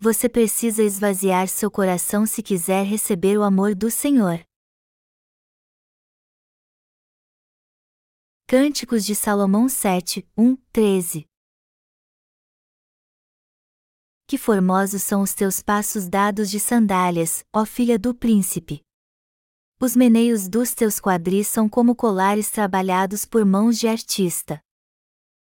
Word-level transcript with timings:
você 0.00 0.28
precisa 0.28 0.82
esvaziar 0.82 1.48
seu 1.48 1.68
coração 1.68 2.24
se 2.24 2.40
quiser 2.40 2.84
receber 2.84 3.36
o 3.36 3.42
amor 3.42 3.74
do 3.74 3.90
Senhor. 3.90 4.40
Cânticos 8.46 9.04
de 9.04 9.14
Salomão 9.14 9.68
7, 9.68 10.26
1, 10.36 10.56
13 10.72 11.26
Que 14.26 14.38
formosos 14.38 15.02
são 15.02 15.20
os 15.20 15.34
teus 15.34 15.60
passos 15.60 16.08
dados 16.08 16.48
de 16.48 16.60
sandálias, 16.60 17.44
ó 17.52 17.64
filha 17.66 17.98
do 17.98 18.14
príncipe. 18.14 18.80
Os 19.80 19.96
meneios 19.96 20.48
dos 20.48 20.74
teus 20.74 21.00
quadris 21.00 21.48
são 21.48 21.68
como 21.68 21.94
colares 21.94 22.50
trabalhados 22.50 23.24
por 23.24 23.44
mãos 23.44 23.78
de 23.78 23.88
artista. 23.88 24.60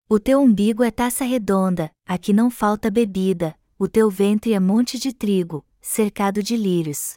O 0.09 0.19
teu 0.19 0.41
umbigo 0.41 0.83
é 0.83 0.91
taça 0.91 1.25
redonda, 1.25 1.91
aqui 2.05 2.33
não 2.33 2.51
falta 2.51 2.91
bebida, 2.91 3.57
o 3.83 3.89
teu 3.89 4.11
ventre 4.11 4.53
é 4.53 4.61
monte 4.61 4.99
de 4.99 5.11
trigo, 5.11 5.65
cercado 5.81 6.43
de 6.43 6.55
lírios. 6.55 7.15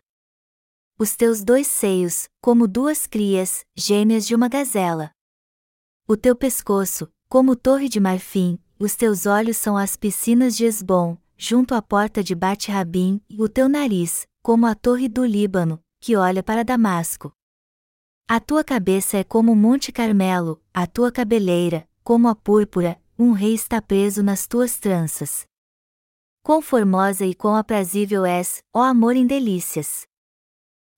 Os 0.97 1.13
teus 1.13 1.43
dois 1.43 1.67
seios, 1.67 2.29
como 2.39 2.69
duas 2.69 3.05
crias, 3.05 3.65
gêmeas 3.75 4.25
de 4.25 4.33
uma 4.33 4.47
gazela. 4.47 5.11
O 6.07 6.15
teu 6.15 6.33
pescoço, 6.37 7.11
como 7.27 7.53
torre 7.57 7.89
de 7.89 7.99
marfim, 7.99 8.57
os 8.79 8.95
teus 8.95 9.25
olhos 9.25 9.57
são 9.57 9.75
as 9.75 9.97
piscinas 9.97 10.55
de 10.55 10.63
Esbom, 10.63 11.17
junto 11.37 11.75
à 11.75 11.81
porta 11.81 12.23
de 12.23 12.33
Bat-Rabim, 12.33 13.19
e 13.29 13.43
o 13.43 13.49
teu 13.49 13.67
nariz, 13.67 14.25
como 14.41 14.65
a 14.65 14.73
torre 14.73 15.09
do 15.09 15.25
Líbano, 15.25 15.83
que 15.99 16.15
olha 16.15 16.41
para 16.41 16.63
Damasco. 16.63 17.33
A 18.25 18.39
tua 18.39 18.63
cabeça 18.63 19.17
é 19.17 19.23
como 19.25 19.51
o 19.51 19.55
Monte 19.55 19.91
Carmelo, 19.91 20.63
a 20.73 20.87
tua 20.87 21.11
cabeleira, 21.11 21.85
como 22.05 22.29
a 22.29 22.35
púrpura, 22.35 22.97
um 23.19 23.33
rei 23.33 23.53
está 23.53 23.81
preso 23.81 24.23
nas 24.23 24.47
tuas 24.47 24.79
tranças. 24.79 25.45
Quão 26.45 26.61
formosa 26.61 27.25
e 27.25 27.33
quão 27.33 27.55
aprazível 27.55 28.25
és, 28.25 28.61
ó 28.73 28.81
amor 28.81 29.15
em 29.15 29.25
delícias! 29.25 30.05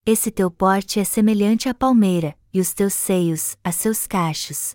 Esse 0.03 0.31
teu 0.31 0.49
porte 0.49 0.99
é 0.99 1.03
semelhante 1.03 1.69
à 1.69 1.73
palmeira, 1.73 2.35
e 2.51 2.59
os 2.59 2.73
teus 2.73 2.95
seios, 2.95 3.55
a 3.63 3.71
seus 3.71 4.07
cachos. 4.07 4.73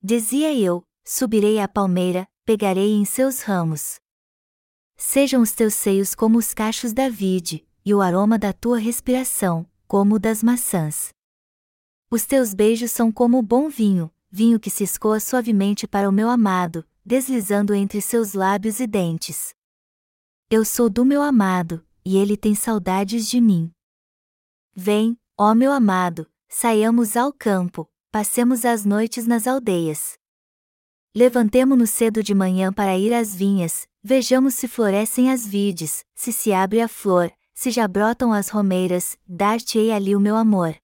Dizia 0.00 0.54
eu: 0.54 0.84
subirei 1.04 1.58
à 1.58 1.66
palmeira, 1.66 2.24
pegarei 2.44 2.92
em 2.92 3.04
seus 3.04 3.40
ramos. 3.40 3.96
Sejam 4.96 5.42
os 5.42 5.50
teus 5.50 5.74
seios 5.74 6.14
como 6.14 6.38
os 6.38 6.54
cachos 6.54 6.92
da 6.92 7.08
vide, 7.08 7.66
e 7.84 7.92
o 7.92 8.00
aroma 8.00 8.38
da 8.38 8.52
tua 8.52 8.78
respiração, 8.78 9.68
como 9.88 10.14
o 10.14 10.18
das 10.20 10.40
maçãs. 10.40 11.08
Os 12.08 12.24
teus 12.24 12.54
beijos 12.54 12.92
são 12.92 13.10
como 13.10 13.42
bom 13.42 13.68
vinho, 13.68 14.08
vinho 14.30 14.60
que 14.60 14.70
se 14.70 14.84
escoa 14.84 15.18
suavemente 15.18 15.88
para 15.88 16.08
o 16.08 16.12
meu 16.12 16.30
amado, 16.30 16.86
deslizando 17.04 17.74
entre 17.74 18.00
seus 18.00 18.34
lábios 18.34 18.78
e 18.78 18.86
dentes. 18.86 19.52
Eu 20.56 20.64
sou 20.64 20.88
do 20.88 21.04
meu 21.04 21.20
amado, 21.20 21.84
e 22.04 22.16
ele 22.16 22.36
tem 22.36 22.54
saudades 22.54 23.28
de 23.28 23.40
mim. 23.40 23.72
Vem, 24.72 25.18
ó 25.36 25.52
meu 25.52 25.72
amado, 25.72 26.30
saiamos 26.48 27.16
ao 27.16 27.32
campo, 27.32 27.90
passemos 28.12 28.64
as 28.64 28.84
noites 28.84 29.26
nas 29.26 29.48
aldeias. 29.48 30.16
Levantemo-nos 31.12 31.90
cedo 31.90 32.22
de 32.22 32.36
manhã 32.36 32.72
para 32.72 32.96
ir 32.96 33.12
às 33.12 33.34
vinhas, 33.34 33.88
vejamos 34.00 34.54
se 34.54 34.68
florescem 34.68 35.28
as 35.32 35.44
vides, 35.44 36.04
se 36.14 36.32
se 36.32 36.52
abre 36.52 36.80
a 36.80 36.86
flor, 36.86 37.32
se 37.52 37.72
já 37.72 37.88
brotam 37.88 38.32
as 38.32 38.48
romeiras, 38.48 39.18
dar-te-ei 39.26 39.90
ali 39.90 40.14
o 40.14 40.20
meu 40.20 40.36
amor. 40.36 40.76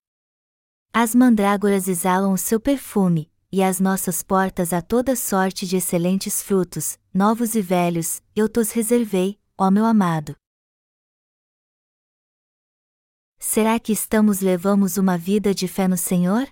As 0.93 1.15
mandrágoras 1.15 1.87
exalam 1.87 2.33
o 2.33 2.37
seu 2.37 2.59
perfume, 2.59 3.31
e 3.53 3.63
as 3.63 3.79
nossas 3.79 4.21
portas 4.21 4.73
a 4.73 4.83
toda 4.83 5.15
sorte 5.15 5.65
de 5.65 5.77
excelentes 5.77 6.43
frutos, 6.43 6.99
novos 7.15 7.55
e 7.55 7.63
velhos, 7.63 8.21
eu 8.35 8.49
tos 8.49 8.73
reservei, 8.73 9.39
ó 9.63 9.71
meu 9.71 9.85
amado. 9.85 10.35
Será 13.39 13.79
que 13.79 13.93
estamos 13.93 14.41
levamos 14.41 14.97
uma 14.97 15.19
vida 15.19 15.55
de 15.55 15.69
fé 15.69 15.87
no 15.87 15.99
Senhor? 15.99 16.49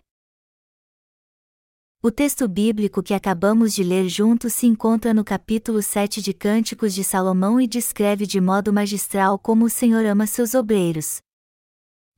O 2.02 2.10
texto 2.10 2.46
bíblico 2.46 3.02
que 3.02 3.14
acabamos 3.14 3.72
de 3.72 3.82
ler 3.82 4.10
juntos 4.10 4.52
se 4.52 4.66
encontra 4.66 5.14
no 5.14 5.24
capítulo 5.24 5.80
7 5.82 6.20
de 6.20 6.34
Cânticos 6.34 6.92
de 6.92 7.02
Salomão 7.02 7.58
e 7.58 7.66
descreve 7.66 8.26
de 8.26 8.42
modo 8.42 8.74
magistral 8.74 9.38
como 9.38 9.64
o 9.64 9.70
Senhor 9.70 10.04
ama 10.04 10.26
seus 10.26 10.54
obreiros. 10.54 11.22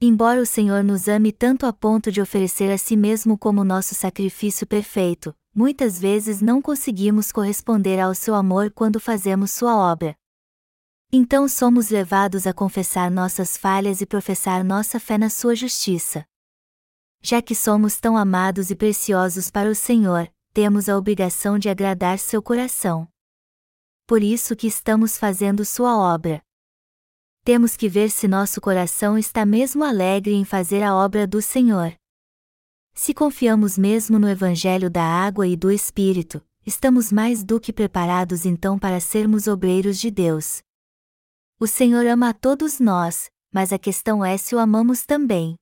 Embora 0.00 0.41
o 0.41 0.47
Senhor 0.47 0.83
nos 0.83 1.06
ame 1.06 1.31
tanto 1.31 1.67
a 1.67 1.73
ponto 1.73 2.11
de 2.11 2.21
oferecer 2.21 2.69
a 2.73 2.77
si 2.77 2.97
mesmo 2.97 3.39
como 3.39 3.62
nosso 3.62 3.95
sacrifício 3.95 4.67
perfeito, 4.67 5.37
muitas 5.55 6.00
vezes 6.00 6.43
não 6.43 6.61
conseguimos 6.61 7.31
corresponder 7.31 8.00
ao 8.00 8.12
seu 8.12 8.34
amor 8.34 8.73
quando 8.73 8.99
fazemos 8.99 9.53
sua 9.53 9.77
obra. 9.77 10.19
Então 11.12 11.48
somos 11.48 11.91
levados 11.91 12.47
a 12.47 12.53
confessar 12.53 13.10
nossas 13.10 13.56
falhas 13.56 14.00
e 14.00 14.06
professar 14.06 14.62
nossa 14.62 15.00
fé 15.00 15.19
na 15.19 15.28
sua 15.28 15.56
justiça. 15.56 16.25
Já 17.21 17.43
que 17.43 17.53
somos 17.53 17.98
tão 17.98 18.16
amados 18.16 18.71
e 18.71 18.76
preciosos 18.76 19.50
para 19.50 19.69
o 19.69 19.75
Senhor, 19.75 20.32
temos 20.54 20.88
a 20.88 20.97
obrigação 20.97 21.59
de 21.59 21.69
agradar 21.69 22.16
seu 22.20 22.41
coração. 22.41 23.09
Por 24.06 24.22
isso 24.22 24.54
que 24.54 24.69
estamos 24.69 25.19
fazendo 25.19 25.65
sua 25.65 25.99
obra. 25.99 26.41
Temos 27.44 27.76
que 27.76 27.88
ver 27.88 28.10
se 28.10 28.28
nosso 28.28 28.60
coração 28.60 29.19
está 29.19 29.44
mesmo 29.44 29.82
alegre 29.82 30.34
em 30.34 30.44
fazer 30.44 30.81
a 30.81 30.94
obra 30.94 31.26
do 31.26 31.43
Senhor. 31.43 31.93
Se 32.94 33.12
confiamos 33.12 33.76
mesmo 33.76 34.16
no 34.16 34.28
Evangelho 34.28 34.88
da 34.88 35.03
água 35.03 35.47
e 35.49 35.56
do 35.56 35.72
Espírito, 35.72 36.41
estamos 36.65 37.10
mais 37.10 37.43
do 37.43 37.59
que 37.59 37.72
preparados 37.72 38.47
então 38.47 38.78
para 38.78 39.00
sermos 39.00 39.49
obreiros 39.49 39.99
de 39.99 40.09
Deus. 40.09 40.62
O 41.62 41.66
Senhor 41.66 42.06
ama 42.06 42.31
a 42.31 42.32
todos 42.32 42.81
nós, 42.81 43.31
mas 43.53 43.71
a 43.71 43.78
questão 43.78 44.25
é 44.25 44.38
se 44.38 44.54
o 44.54 44.59
amamos 44.59 45.04
também. 45.04 45.56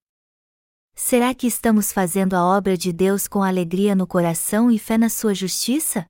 Será 0.94 1.34
que 1.34 1.48
estamos 1.48 1.92
fazendo 1.92 2.34
a 2.34 2.44
obra 2.44 2.76
de 2.78 2.92
Deus 2.92 3.26
com 3.26 3.42
alegria 3.42 3.96
no 3.96 4.06
coração 4.06 4.70
e 4.70 4.78
fé 4.78 4.96
na 4.96 5.08
sua 5.08 5.34
justiça? 5.34 6.06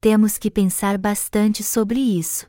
Temos 0.00 0.38
que 0.38 0.50
pensar 0.50 0.96
bastante 0.96 1.62
sobre 1.62 2.00
isso. 2.00 2.46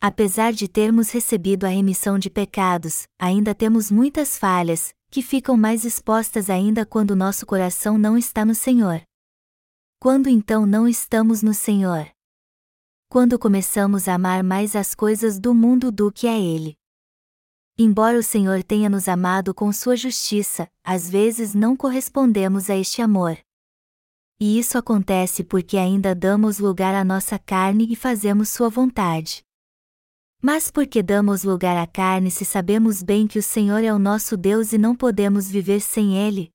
Apesar 0.00 0.54
de 0.54 0.66
termos 0.66 1.10
recebido 1.10 1.66
a 1.66 1.68
remissão 1.68 2.18
de 2.18 2.30
pecados, 2.30 3.02
ainda 3.20 3.54
temos 3.54 3.90
muitas 3.90 4.38
falhas, 4.38 4.94
que 5.10 5.20
ficam 5.20 5.54
mais 5.54 5.84
expostas 5.84 6.48
ainda 6.48 6.86
quando 6.86 7.14
nosso 7.14 7.44
coração 7.44 7.98
não 7.98 8.16
está 8.16 8.42
no 8.42 8.54
Senhor. 8.54 9.02
Quando 10.00 10.30
então 10.30 10.64
não 10.64 10.88
estamos 10.88 11.42
no 11.42 11.52
Senhor? 11.52 12.10
Quando 13.12 13.38
começamos 13.38 14.08
a 14.08 14.14
amar 14.14 14.42
mais 14.42 14.74
as 14.74 14.94
coisas 14.94 15.38
do 15.38 15.52
mundo 15.52 15.92
do 15.92 16.10
que 16.10 16.26
a 16.26 16.38
Ele. 16.38 16.78
Embora 17.78 18.18
o 18.18 18.22
Senhor 18.22 18.62
tenha 18.62 18.88
nos 18.88 19.06
amado 19.06 19.52
com 19.52 19.70
sua 19.70 19.94
justiça, 19.94 20.66
às 20.82 21.10
vezes 21.10 21.52
não 21.52 21.76
correspondemos 21.76 22.70
a 22.70 22.74
este 22.74 23.02
amor. 23.02 23.36
E 24.40 24.58
isso 24.58 24.78
acontece 24.78 25.44
porque 25.44 25.76
ainda 25.76 26.14
damos 26.14 26.58
lugar 26.58 26.94
à 26.94 27.04
nossa 27.04 27.38
carne 27.38 27.86
e 27.90 27.94
fazemos 27.94 28.48
sua 28.48 28.70
vontade. 28.70 29.44
Mas 30.40 30.70
por 30.70 30.86
que 30.86 31.02
damos 31.02 31.44
lugar 31.44 31.76
à 31.76 31.86
carne 31.86 32.30
se 32.30 32.46
sabemos 32.46 33.02
bem 33.02 33.26
que 33.26 33.38
o 33.38 33.42
Senhor 33.42 33.84
é 33.84 33.92
o 33.92 33.98
nosso 33.98 34.38
Deus 34.38 34.72
e 34.72 34.78
não 34.78 34.96
podemos 34.96 35.50
viver 35.50 35.82
sem 35.82 36.16
Ele? 36.16 36.50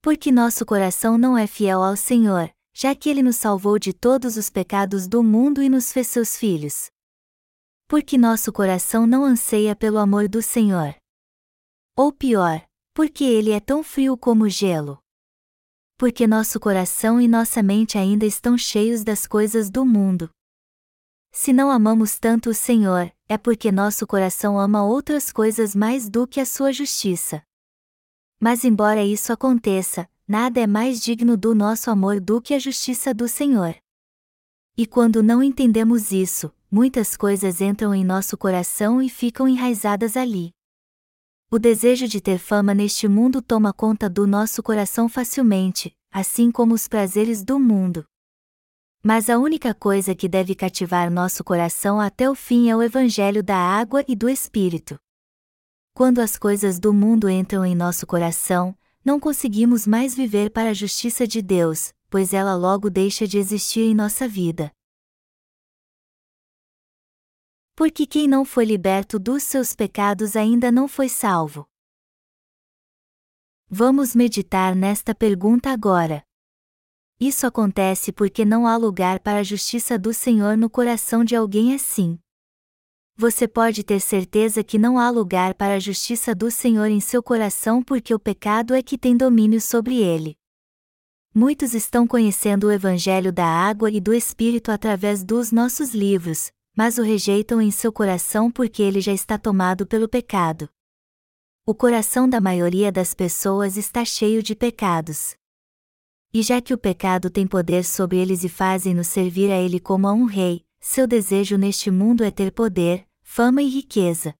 Porque 0.00 0.30
nosso 0.30 0.64
coração 0.64 1.18
não 1.18 1.36
é 1.36 1.48
fiel 1.48 1.82
ao 1.82 1.96
Senhor, 1.96 2.54
já 2.78 2.94
que 2.94 3.08
ele 3.08 3.22
nos 3.22 3.36
salvou 3.36 3.78
de 3.78 3.94
todos 3.94 4.36
os 4.36 4.50
pecados 4.50 5.08
do 5.08 5.22
mundo 5.22 5.62
e 5.62 5.68
nos 5.70 5.90
fez 5.90 6.08
seus 6.08 6.36
filhos. 6.36 6.90
Porque 7.88 8.18
nosso 8.18 8.52
coração 8.52 9.06
não 9.06 9.24
anseia 9.24 9.74
pelo 9.74 9.96
amor 9.96 10.28
do 10.28 10.42
Senhor. 10.42 10.94
Ou 11.96 12.12
pior, 12.12 12.62
porque 12.92 13.24
ele 13.24 13.50
é 13.50 13.60
tão 13.60 13.82
frio 13.82 14.14
como 14.14 14.46
gelo. 14.46 14.98
Porque 15.96 16.26
nosso 16.26 16.60
coração 16.60 17.18
e 17.18 17.26
nossa 17.26 17.62
mente 17.62 17.96
ainda 17.96 18.26
estão 18.26 18.58
cheios 18.58 19.02
das 19.02 19.26
coisas 19.26 19.70
do 19.70 19.86
mundo. 19.86 20.28
Se 21.32 21.54
não 21.54 21.70
amamos 21.70 22.18
tanto 22.18 22.50
o 22.50 22.54
Senhor, 22.54 23.10
é 23.26 23.38
porque 23.38 23.72
nosso 23.72 24.06
coração 24.06 24.60
ama 24.60 24.84
outras 24.84 25.32
coisas 25.32 25.74
mais 25.74 26.10
do 26.10 26.26
que 26.26 26.40
a 26.40 26.44
sua 26.44 26.74
justiça. 26.74 27.42
Mas 28.38 28.66
embora 28.66 29.02
isso 29.02 29.32
aconteça, 29.32 30.06
nada 30.26 30.60
é 30.60 30.66
mais 30.66 31.00
digno 31.00 31.36
do 31.36 31.54
nosso 31.54 31.90
amor 31.90 32.20
do 32.20 32.40
que 32.40 32.52
a 32.54 32.58
justiça 32.58 33.14
do 33.14 33.28
Senhor. 33.28 33.76
E 34.76 34.86
quando 34.86 35.22
não 35.22 35.42
entendemos 35.42 36.10
isso, 36.10 36.52
muitas 36.70 37.16
coisas 37.16 37.60
entram 37.60 37.94
em 37.94 38.04
nosso 38.04 38.36
coração 38.36 39.00
e 39.00 39.08
ficam 39.08 39.48
enraizadas 39.48 40.16
ali. 40.16 40.50
O 41.50 41.58
desejo 41.58 42.08
de 42.08 42.20
ter 42.20 42.38
fama 42.38 42.74
neste 42.74 43.06
mundo 43.06 43.40
toma 43.40 43.72
conta 43.72 44.10
do 44.10 44.26
nosso 44.26 44.62
coração 44.62 45.08
facilmente, 45.08 45.96
assim 46.10 46.50
como 46.50 46.74
os 46.74 46.88
prazeres 46.88 47.44
do 47.44 47.58
mundo. 47.58 48.04
Mas 49.02 49.30
a 49.30 49.38
única 49.38 49.72
coisa 49.72 50.14
que 50.14 50.28
deve 50.28 50.56
cativar 50.56 51.08
nosso 51.08 51.44
coração 51.44 52.00
até 52.00 52.28
o 52.28 52.34
fim 52.34 52.68
é 52.68 52.76
o 52.76 52.82
Evangelho 52.82 53.42
da 53.44 53.56
água 53.56 54.04
e 54.08 54.16
do 54.16 54.28
Espírito. 54.28 54.98
Quando 55.94 56.18
as 56.18 56.36
coisas 56.36 56.80
do 56.80 56.92
mundo 56.92 57.30
entram 57.30 57.64
em 57.64 57.76
nosso 57.76 58.04
coração, 58.06 58.76
não 59.06 59.20
conseguimos 59.20 59.86
mais 59.86 60.16
viver 60.16 60.50
para 60.50 60.70
a 60.70 60.74
justiça 60.74 61.28
de 61.28 61.40
Deus, 61.40 61.94
pois 62.10 62.34
ela 62.34 62.56
logo 62.56 62.90
deixa 62.90 63.24
de 63.24 63.38
existir 63.38 63.82
em 63.82 63.94
nossa 63.94 64.26
vida. 64.26 64.72
Porque 67.76 68.04
quem 68.04 68.26
não 68.26 68.44
foi 68.44 68.64
liberto 68.64 69.16
dos 69.16 69.44
seus 69.44 69.76
pecados 69.76 70.34
ainda 70.34 70.72
não 70.72 70.88
foi 70.88 71.08
salvo. 71.08 71.68
Vamos 73.68 74.12
meditar 74.12 74.74
nesta 74.74 75.14
pergunta 75.14 75.70
agora. 75.70 76.24
Isso 77.20 77.46
acontece 77.46 78.10
porque 78.10 78.44
não 78.44 78.66
há 78.66 78.76
lugar 78.76 79.20
para 79.20 79.38
a 79.38 79.44
justiça 79.44 79.96
do 79.96 80.12
Senhor 80.12 80.56
no 80.56 80.68
coração 80.68 81.22
de 81.22 81.36
alguém 81.36 81.72
assim. 81.76 82.18
Você 83.18 83.48
pode 83.48 83.82
ter 83.82 83.98
certeza 83.98 84.62
que 84.62 84.78
não 84.78 84.98
há 84.98 85.08
lugar 85.08 85.54
para 85.54 85.76
a 85.76 85.78
justiça 85.78 86.34
do 86.34 86.50
Senhor 86.50 86.90
em 86.90 87.00
seu 87.00 87.22
coração 87.22 87.82
porque 87.82 88.14
o 88.14 88.18
pecado 88.18 88.74
é 88.74 88.82
que 88.82 88.98
tem 88.98 89.16
domínio 89.16 89.58
sobre 89.58 90.02
ele. 90.02 90.36
Muitos 91.34 91.72
estão 91.72 92.06
conhecendo 92.06 92.66
o 92.66 92.70
Evangelho 92.70 93.32
da 93.32 93.46
água 93.46 93.90
e 93.90 94.02
do 94.02 94.12
Espírito 94.12 94.70
através 94.70 95.24
dos 95.24 95.50
nossos 95.50 95.94
livros, 95.94 96.52
mas 96.76 96.98
o 96.98 97.02
rejeitam 97.02 97.58
em 97.58 97.70
seu 97.70 97.90
coração 97.90 98.50
porque 98.50 98.82
ele 98.82 99.00
já 99.00 99.14
está 99.14 99.38
tomado 99.38 99.86
pelo 99.86 100.06
pecado. 100.06 100.68
O 101.64 101.74
coração 101.74 102.28
da 102.28 102.38
maioria 102.38 102.92
das 102.92 103.14
pessoas 103.14 103.78
está 103.78 104.04
cheio 104.04 104.42
de 104.42 104.54
pecados. 104.54 105.34
E 106.34 106.42
já 106.42 106.60
que 106.60 106.74
o 106.74 106.78
pecado 106.78 107.30
tem 107.30 107.46
poder 107.46 107.82
sobre 107.82 108.18
eles 108.18 108.44
e 108.44 108.48
fazem-nos 108.50 109.06
servir 109.06 109.50
a 109.50 109.56
ele 109.56 109.80
como 109.80 110.06
a 110.06 110.12
um 110.12 110.26
rei, 110.26 110.66
seu 110.78 111.06
desejo 111.06 111.56
neste 111.56 111.90
mundo 111.90 112.22
é 112.22 112.30
ter 112.30 112.52
poder, 112.52 113.05
fama 113.36 113.60
e 113.60 113.68
riqueza. 113.68 114.34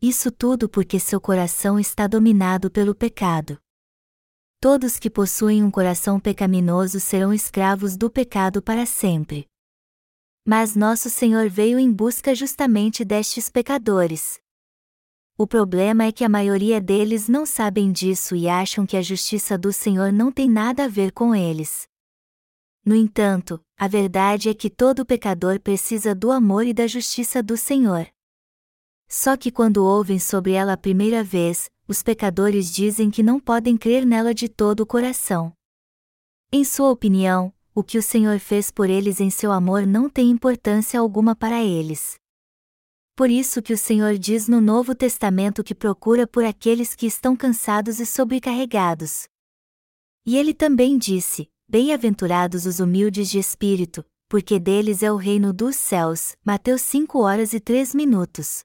Isso 0.00 0.30
tudo 0.30 0.68
porque 0.68 1.00
seu 1.00 1.20
coração 1.20 1.76
está 1.76 2.06
dominado 2.06 2.70
pelo 2.70 2.94
pecado. 2.94 3.58
Todos 4.60 4.96
que 4.96 5.10
possuem 5.10 5.64
um 5.64 5.72
coração 5.72 6.20
pecaminoso 6.20 7.00
serão 7.00 7.34
escravos 7.34 7.96
do 7.96 8.08
pecado 8.08 8.62
para 8.62 8.86
sempre. 8.86 9.48
Mas 10.46 10.76
nosso 10.76 11.10
Senhor 11.10 11.50
veio 11.50 11.80
em 11.80 11.92
busca 11.92 12.32
justamente 12.32 13.04
destes 13.04 13.50
pecadores. 13.50 14.38
O 15.36 15.44
problema 15.44 16.04
é 16.04 16.12
que 16.12 16.22
a 16.22 16.28
maioria 16.28 16.80
deles 16.80 17.26
não 17.26 17.44
sabem 17.44 17.90
disso 17.90 18.36
e 18.36 18.48
acham 18.48 18.86
que 18.86 18.96
a 18.96 19.02
justiça 19.02 19.58
do 19.58 19.72
Senhor 19.72 20.12
não 20.12 20.30
tem 20.30 20.48
nada 20.48 20.84
a 20.84 20.88
ver 20.88 21.10
com 21.10 21.34
eles. 21.34 21.88
No 22.84 22.94
entanto, 22.94 23.60
a 23.78 23.86
verdade 23.86 24.48
é 24.48 24.54
que 24.54 24.70
todo 24.70 25.04
pecador 25.04 25.60
precisa 25.60 26.14
do 26.14 26.30
amor 26.30 26.66
e 26.66 26.72
da 26.72 26.86
justiça 26.86 27.42
do 27.42 27.56
Senhor. 27.56 28.06
Só 29.06 29.36
que 29.36 29.50
quando 29.50 29.84
ouvem 29.84 30.18
sobre 30.18 30.52
ela 30.52 30.72
a 30.72 30.76
primeira 30.76 31.22
vez, 31.22 31.70
os 31.86 32.02
pecadores 32.02 32.72
dizem 32.72 33.10
que 33.10 33.22
não 33.22 33.38
podem 33.38 33.76
crer 33.76 34.06
nela 34.06 34.34
de 34.34 34.48
todo 34.48 34.80
o 34.80 34.86
coração. 34.86 35.52
Em 36.50 36.64
sua 36.64 36.90
opinião, 36.90 37.52
o 37.74 37.84
que 37.84 37.98
o 37.98 38.02
Senhor 38.02 38.38
fez 38.38 38.70
por 38.70 38.88
eles 38.88 39.20
em 39.20 39.28
seu 39.28 39.52
amor 39.52 39.86
não 39.86 40.08
tem 40.08 40.30
importância 40.30 40.98
alguma 40.98 41.36
para 41.36 41.62
eles. 41.62 42.16
Por 43.14 43.30
isso 43.30 43.60
que 43.60 43.72
o 43.72 43.78
Senhor 43.78 44.16
diz 44.16 44.48
no 44.48 44.60
Novo 44.60 44.94
Testamento 44.94 45.62
que 45.62 45.74
procura 45.74 46.26
por 46.26 46.44
aqueles 46.44 46.94
que 46.94 47.06
estão 47.06 47.36
cansados 47.36 48.00
e 48.00 48.06
sobrecarregados. 48.06 49.28
E 50.24 50.36
ele 50.36 50.52
também 50.54 50.98
disse: 50.98 51.48
Bem-aventurados 51.68 52.64
os 52.64 52.78
humildes 52.78 53.28
de 53.28 53.40
espírito, 53.40 54.04
porque 54.28 54.60
deles 54.60 55.02
é 55.02 55.10
o 55.10 55.16
reino 55.16 55.52
dos 55.52 55.74
céus. 55.74 56.36
Mateus 56.44 56.80
5 56.82 57.18
horas 57.18 57.52
e 57.52 57.58
3 57.58 57.92
minutos. 57.92 58.60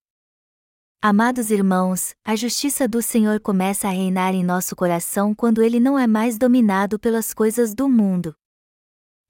Amados 1.02 1.50
irmãos, 1.50 2.14
a 2.24 2.36
justiça 2.36 2.88
do 2.88 3.02
Senhor 3.02 3.40
começa 3.40 3.88
a 3.88 3.92
reinar 3.92 4.36
em 4.36 4.44
nosso 4.44 4.76
coração 4.76 5.34
quando 5.34 5.64
ele 5.64 5.80
não 5.80 5.98
é 5.98 6.06
mais 6.06 6.38
dominado 6.38 7.00
pelas 7.00 7.34
coisas 7.34 7.74
do 7.74 7.90
mundo. 7.90 8.36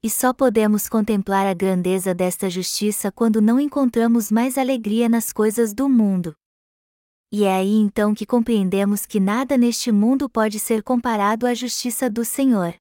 E 0.02 0.10
só 0.10 0.34
podemos 0.34 0.86
contemplar 0.86 1.46
a 1.46 1.54
grandeza 1.54 2.14
desta 2.14 2.50
justiça 2.50 3.10
quando 3.10 3.40
não 3.40 3.58
encontramos 3.58 4.30
mais 4.30 4.58
alegria 4.58 5.08
nas 5.08 5.32
coisas 5.32 5.72
do 5.72 5.88
mundo. 5.88 6.34
E 7.32 7.44
é 7.44 7.54
aí 7.54 7.76
então 7.76 8.12
que 8.12 8.26
compreendemos 8.26 9.06
que 9.06 9.18
nada 9.18 9.56
neste 9.56 9.90
mundo 9.90 10.28
pode 10.28 10.58
ser 10.58 10.82
comparado 10.82 11.46
à 11.46 11.54
justiça 11.54 12.10
do 12.10 12.22
Senhor. 12.22 12.74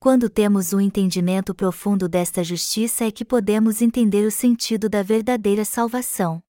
Quando 0.00 0.30
temos 0.30 0.72
um 0.72 0.80
entendimento 0.80 1.52
profundo 1.52 2.08
desta 2.08 2.44
justiça 2.44 3.04
é 3.04 3.10
que 3.10 3.24
podemos 3.24 3.82
entender 3.82 4.24
o 4.24 4.30
sentido 4.30 4.88
da 4.88 5.02
verdadeira 5.02 5.64
salvação. 5.64 6.40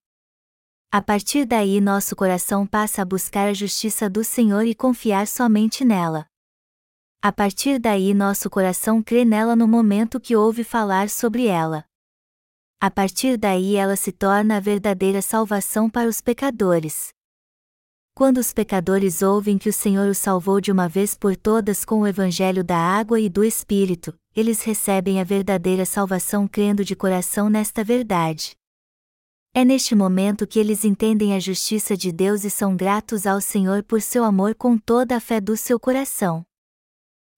A 0.92 1.02
partir 1.02 1.48
daí 1.48 1.82
nosso 1.82 2.16
coração 2.16 2.68
passa 2.68 3.02
a 3.02 3.06
buscar 3.06 3.48
a 3.48 3.54
justiça 3.54 4.08
do 4.08 4.24
Senhor 4.24 4.68
e 4.68 4.76
confiar 4.76 5.26
somente 5.26 5.84
nela. 5.84 6.28
A 7.24 7.32
partir 7.32 7.80
daí 7.80 8.14
nosso 8.14 8.52
coração 8.52 9.02
crê 9.02 9.26
nela 9.26 9.56
no 9.56 9.68
momento 9.68 10.20
que 10.20 10.36
ouve 10.36 10.64
falar 10.64 11.10
sobre 11.10 11.48
ela. 11.48 11.84
A 12.80 12.92
partir 12.92 13.36
daí 13.36 13.76
ela 13.76 13.96
se 13.96 14.12
torna 14.12 14.58
a 14.58 14.60
verdadeira 14.60 15.24
salvação 15.24 15.90
para 15.90 16.08
os 16.08 16.22
pecadores. 16.22 17.10
Quando 18.20 18.40
os 18.40 18.52
pecadores 18.52 19.22
ouvem 19.22 19.58
que 19.58 19.70
o 19.70 19.72
Senhor 19.72 20.10
os 20.10 20.18
salvou 20.18 20.60
de 20.60 20.74
uma 20.74 20.90
vez 20.90 21.16
por 21.16 21.38
todas 21.38 21.86
com 21.86 22.02
o 22.02 22.06
evangelho 22.06 22.66
da 22.66 22.76
água 22.76 23.18
e 23.18 23.30
do 23.30 23.46
Espírito, 23.46 24.14
eles 24.36 24.62
recebem 24.62 25.22
a 25.22 25.24
verdadeira 25.24 25.86
salvação 25.86 26.46
crendo 26.46 26.84
de 26.84 26.98
coração 26.98 27.50
nesta 27.50 27.82
verdade. 27.82 28.58
É 29.54 29.64
neste 29.64 29.96
momento 29.96 30.46
que 30.46 30.60
eles 30.60 30.84
entendem 30.84 31.34
a 31.34 31.40
justiça 31.40 31.96
de 31.96 32.12
Deus 32.12 32.44
e 32.44 32.50
são 32.50 32.76
gratos 32.76 33.26
ao 33.26 33.40
Senhor 33.40 33.84
por 33.84 34.02
seu 34.02 34.26
amor 34.26 34.54
com 34.54 34.78
toda 34.78 35.16
a 35.16 35.22
fé 35.22 35.40
do 35.40 35.56
seu 35.56 35.80
coração. 35.80 36.46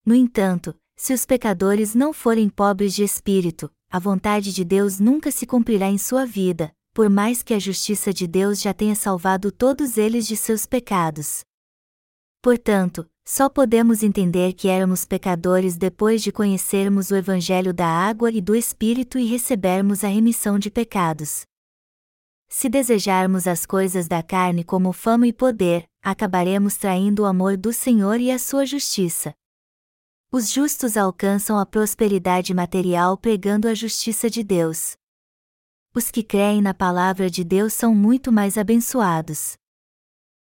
No 0.04 0.16
entanto, 0.16 0.76
se 0.96 1.14
os 1.14 1.28
pecadores 1.28 1.94
não 1.94 2.12
forem 2.12 2.50
pobres 2.50 2.96
de 2.96 3.04
espírito, 3.04 3.72
a 3.88 4.00
vontade 4.00 4.52
de 4.52 4.66
Deus 4.66 5.00
nunca 5.00 5.30
se 5.30 5.46
cumprirá 5.46 5.92
em 5.92 6.00
sua 6.00 6.26
vida, 6.26 6.74
por 6.94 7.10
mais 7.10 7.42
que 7.42 7.54
a 7.54 7.60
justiça 7.60 8.14
de 8.14 8.28
Deus 8.28 8.62
já 8.62 8.74
tenha 8.74 8.96
salvado 8.96 9.52
todos 9.52 9.98
eles 9.98 10.28
de 10.28 10.36
seus 10.36 10.66
pecados. 10.66 11.42
Portanto, 12.42 13.10
só 13.24 13.48
podemos 13.48 14.04
entender 14.04 14.54
que 14.54 14.68
éramos 14.68 15.06
pecadores 15.06 15.78
depois 15.78 16.22
de 16.24 16.32
conhecermos 16.32 17.12
o 17.12 17.16
Evangelho 17.16 17.74
da 17.74 17.88
água 17.88 18.32
e 18.32 18.42
do 18.42 18.56
Espírito 18.56 19.20
e 19.20 19.26
recebermos 19.26 20.04
a 20.04 20.08
remissão 20.08 20.58
de 20.58 20.72
pecados. 20.72 21.44
Se 22.50 22.68
desejarmos 22.68 23.48
as 23.48 23.66
coisas 23.66 24.08
da 24.08 24.22
carne 24.22 24.64
como 24.64 24.92
fama 24.92 25.26
e 25.28 25.32
poder, 25.32 25.86
acabaremos 26.04 26.76
traindo 26.76 27.22
o 27.22 27.26
amor 27.26 27.56
do 27.56 27.72
Senhor 27.72 28.20
e 28.20 28.30
a 28.30 28.38
sua 28.38 28.66
justiça. 28.66 29.34
Os 30.30 30.50
justos 30.50 30.98
alcançam 30.98 31.58
a 31.58 31.66
prosperidade 31.66 32.54
material 32.54 33.18
pregando 33.18 33.68
a 33.68 33.74
justiça 33.74 34.30
de 34.30 34.44
Deus. 34.44 34.98
Os 35.94 36.10
que 36.10 36.24
creem 36.24 36.62
na 36.62 36.74
palavra 36.74 37.30
de 37.30 37.44
Deus 37.44 37.74
são 37.74 37.94
muito 37.94 38.32
mais 38.32 38.58
abençoados. 38.58 39.58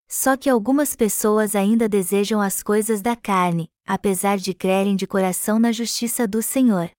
Só 0.08 0.36
que 0.36 0.50
algumas 0.50 0.96
pessoas 0.96 1.54
ainda 1.54 1.88
desejam 1.88 2.40
as 2.40 2.64
coisas 2.64 3.00
da 3.00 3.14
carne, 3.14 3.70
apesar 3.86 4.38
de 4.38 4.52
crerem 4.52 4.96
de 4.96 5.06
coração 5.06 5.60
na 5.60 5.70
justiça 5.70 6.26
do 6.26 6.42
Senhor. 6.42 6.90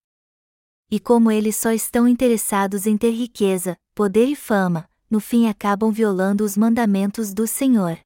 E 0.90 0.98
como 0.98 1.30
eles 1.30 1.58
só 1.58 1.74
estão 1.74 2.08
interessados 2.08 2.88
em 2.88 2.96
ter 2.96 3.12
riqueza, 3.12 3.76
poder 3.94 4.28
e 4.28 4.36
fama, 4.36 4.90
no 5.10 5.20
fim 5.20 5.50
acabam 5.50 5.92
violando 5.92 6.46
os 6.46 6.56
mandamentos 6.56 7.34
do 7.34 7.46
Senhor. 7.46 8.00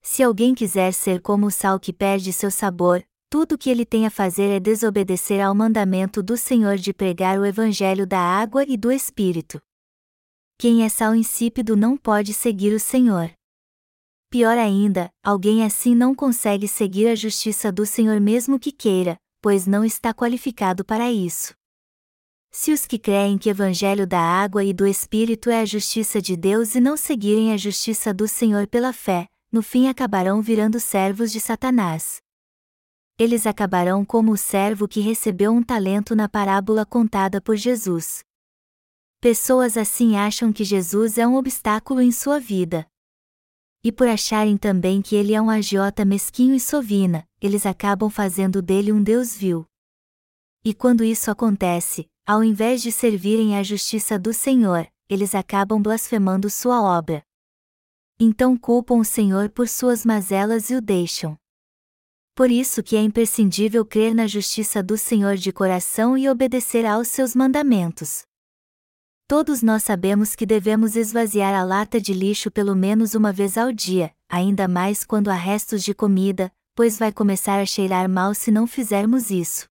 Se 0.00 0.22
alguém 0.22 0.54
quiser 0.54 0.92
ser 0.94 1.20
como 1.20 1.48
o 1.48 1.50
sal 1.50 1.78
que 1.78 1.92
perde 1.92 2.32
seu 2.32 2.50
sabor, 2.50 3.04
tudo 3.34 3.58
que 3.58 3.68
ele 3.68 3.84
tem 3.84 4.06
a 4.06 4.10
fazer 4.10 4.48
é 4.48 4.60
desobedecer 4.60 5.40
ao 5.40 5.52
mandamento 5.52 6.22
do 6.22 6.36
Senhor 6.36 6.76
de 6.76 6.92
pregar 6.94 7.36
o 7.36 7.44
Evangelho 7.44 8.06
da 8.06 8.20
água 8.20 8.62
e 8.62 8.76
do 8.76 8.92
Espírito. 8.92 9.60
Quem 10.56 10.84
é 10.84 10.88
sal 10.88 11.16
insípido 11.16 11.74
não 11.74 11.96
pode 11.96 12.32
seguir 12.32 12.72
o 12.72 12.78
Senhor. 12.78 13.32
Pior 14.30 14.56
ainda, 14.56 15.10
alguém 15.20 15.64
assim 15.64 15.96
não 15.96 16.14
consegue 16.14 16.68
seguir 16.68 17.08
a 17.08 17.16
justiça 17.16 17.72
do 17.72 17.84
Senhor 17.84 18.20
mesmo 18.20 18.56
que 18.56 18.70
queira, 18.70 19.16
pois 19.42 19.66
não 19.66 19.84
está 19.84 20.14
qualificado 20.14 20.84
para 20.84 21.10
isso. 21.10 21.56
Se 22.52 22.72
os 22.72 22.86
que 22.86 23.00
creem 23.00 23.36
que 23.36 23.48
o 23.48 23.50
Evangelho 23.50 24.06
da 24.06 24.20
água 24.20 24.62
e 24.62 24.72
do 24.72 24.86
Espírito 24.86 25.50
é 25.50 25.58
a 25.58 25.64
justiça 25.64 26.22
de 26.22 26.36
Deus 26.36 26.76
e 26.76 26.80
não 26.80 26.96
seguirem 26.96 27.52
a 27.52 27.56
justiça 27.56 28.14
do 28.14 28.28
Senhor 28.28 28.68
pela 28.68 28.92
fé, 28.92 29.26
no 29.50 29.60
fim 29.60 29.88
acabarão 29.88 30.40
virando 30.40 30.78
servos 30.78 31.32
de 31.32 31.40
Satanás 31.40 32.22
eles 33.18 33.46
acabarão 33.46 34.04
como 34.04 34.32
o 34.32 34.36
servo 34.36 34.88
que 34.88 35.00
recebeu 35.00 35.52
um 35.52 35.62
talento 35.62 36.16
na 36.16 36.28
parábola 36.28 36.84
contada 36.84 37.40
por 37.40 37.56
Jesus. 37.56 38.24
Pessoas 39.20 39.76
assim 39.76 40.16
acham 40.16 40.52
que 40.52 40.64
Jesus 40.64 41.16
é 41.16 41.26
um 41.26 41.36
obstáculo 41.36 42.00
em 42.00 42.10
sua 42.10 42.40
vida. 42.40 42.86
E 43.82 43.92
por 43.92 44.08
acharem 44.08 44.56
também 44.56 45.00
que 45.00 45.14
ele 45.14 45.32
é 45.32 45.40
um 45.40 45.48
agiota 45.48 46.04
mesquinho 46.04 46.54
e 46.54 46.60
sovina, 46.60 47.28
eles 47.40 47.64
acabam 47.66 48.10
fazendo 48.10 48.60
dele 48.60 48.90
um 48.92 49.02
Deus 49.02 49.34
vil. 49.34 49.64
E 50.64 50.74
quando 50.74 51.04
isso 51.04 51.30
acontece, 51.30 52.10
ao 52.26 52.42
invés 52.42 52.82
de 52.82 52.90
servirem 52.90 53.56
à 53.56 53.62
justiça 53.62 54.18
do 54.18 54.32
Senhor, 54.32 54.88
eles 55.08 55.34
acabam 55.34 55.80
blasfemando 55.80 56.50
sua 56.50 56.82
obra. 56.82 57.22
Então 58.18 58.56
culpam 58.56 58.96
o 58.96 59.04
Senhor 59.04 59.50
por 59.50 59.68
suas 59.68 60.04
mazelas 60.04 60.70
e 60.70 60.74
o 60.74 60.80
deixam. 60.80 61.38
Por 62.34 62.50
isso 62.50 62.82
que 62.82 62.96
é 62.96 63.00
imprescindível 63.00 63.86
crer 63.86 64.12
na 64.12 64.26
justiça 64.26 64.82
do 64.82 64.98
Senhor 64.98 65.36
de 65.36 65.52
coração 65.52 66.18
e 66.18 66.28
obedecer 66.28 66.84
aos 66.84 67.06
seus 67.06 67.32
mandamentos. 67.32 68.24
Todos 69.28 69.62
nós 69.62 69.84
sabemos 69.84 70.34
que 70.34 70.44
devemos 70.44 70.96
esvaziar 70.96 71.54
a 71.54 71.62
lata 71.62 72.00
de 72.00 72.12
lixo 72.12 72.50
pelo 72.50 72.74
menos 72.74 73.14
uma 73.14 73.32
vez 73.32 73.56
ao 73.56 73.72
dia, 73.72 74.12
ainda 74.28 74.66
mais 74.66 75.04
quando 75.04 75.28
há 75.28 75.34
restos 75.34 75.84
de 75.84 75.94
comida, 75.94 76.52
pois 76.74 76.98
vai 76.98 77.12
começar 77.12 77.60
a 77.60 77.66
cheirar 77.66 78.08
mal 78.08 78.34
se 78.34 78.50
não 78.50 78.66
fizermos 78.66 79.30
isso. 79.30 79.68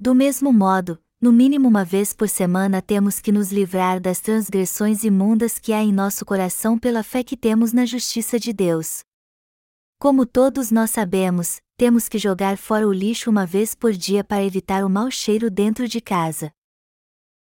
Do 0.00 0.14
mesmo 0.14 0.50
modo, 0.52 0.98
no 1.20 1.30
mínimo 1.30 1.68
uma 1.68 1.84
vez 1.84 2.14
por 2.14 2.30
semana 2.30 2.80
temos 2.80 3.20
que 3.20 3.30
nos 3.30 3.52
livrar 3.52 4.00
das 4.00 4.20
transgressões 4.20 5.04
imundas 5.04 5.58
que 5.58 5.74
há 5.74 5.82
em 5.82 5.92
nosso 5.92 6.24
coração 6.24 6.78
pela 6.78 7.02
fé 7.02 7.22
que 7.22 7.36
temos 7.36 7.74
na 7.74 7.84
justiça 7.84 8.40
de 8.40 8.54
Deus. 8.54 9.00
Como 10.00 10.24
todos 10.24 10.70
nós 10.70 10.92
sabemos, 10.92 11.60
temos 11.76 12.08
que 12.08 12.18
jogar 12.18 12.56
fora 12.56 12.86
o 12.86 12.92
lixo 12.92 13.28
uma 13.28 13.44
vez 13.44 13.74
por 13.74 13.92
dia 13.92 14.22
para 14.22 14.44
evitar 14.44 14.84
o 14.84 14.88
mau 14.88 15.10
cheiro 15.10 15.50
dentro 15.50 15.88
de 15.88 16.00
casa. 16.00 16.52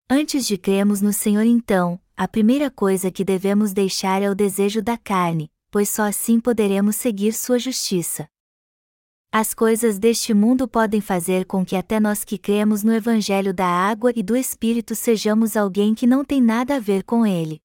Antes 0.10 0.48
de 0.48 0.58
cremos 0.58 1.00
no 1.00 1.14
Senhor, 1.14 1.46
então, 1.46 2.02
a 2.16 2.28
primeira 2.28 2.72
coisa 2.72 3.12
que 3.12 3.24
devemos 3.24 3.74
deixar 3.74 4.24
é 4.24 4.30
o 4.32 4.34
desejo 4.34 4.82
da 4.82 4.98
carne, 4.98 5.52
pois 5.70 5.88
só 5.90 6.02
assim 6.02 6.40
poderemos 6.40 6.96
seguir 6.96 7.34
sua 7.34 7.60
justiça. 7.60 8.28
As 9.32 9.54
coisas 9.54 10.00
deste 10.00 10.34
mundo 10.34 10.68
podem 10.68 11.00
fazer 11.00 11.46
com 11.46 11.64
que 11.64 11.76
até 11.76 12.00
nós 12.00 12.24
que 12.24 12.40
cremos 12.40 12.82
no 12.82 12.92
Evangelho 12.92 13.54
da 13.54 13.68
água 13.68 14.12
e 14.16 14.24
do 14.24 14.36
Espírito 14.36 14.96
sejamos 14.96 15.56
alguém 15.56 15.94
que 15.94 16.08
não 16.08 16.26
tem 16.26 16.42
nada 16.42 16.78
a 16.78 16.80
ver 16.80 17.04
com 17.04 17.24
ele. 17.24 17.62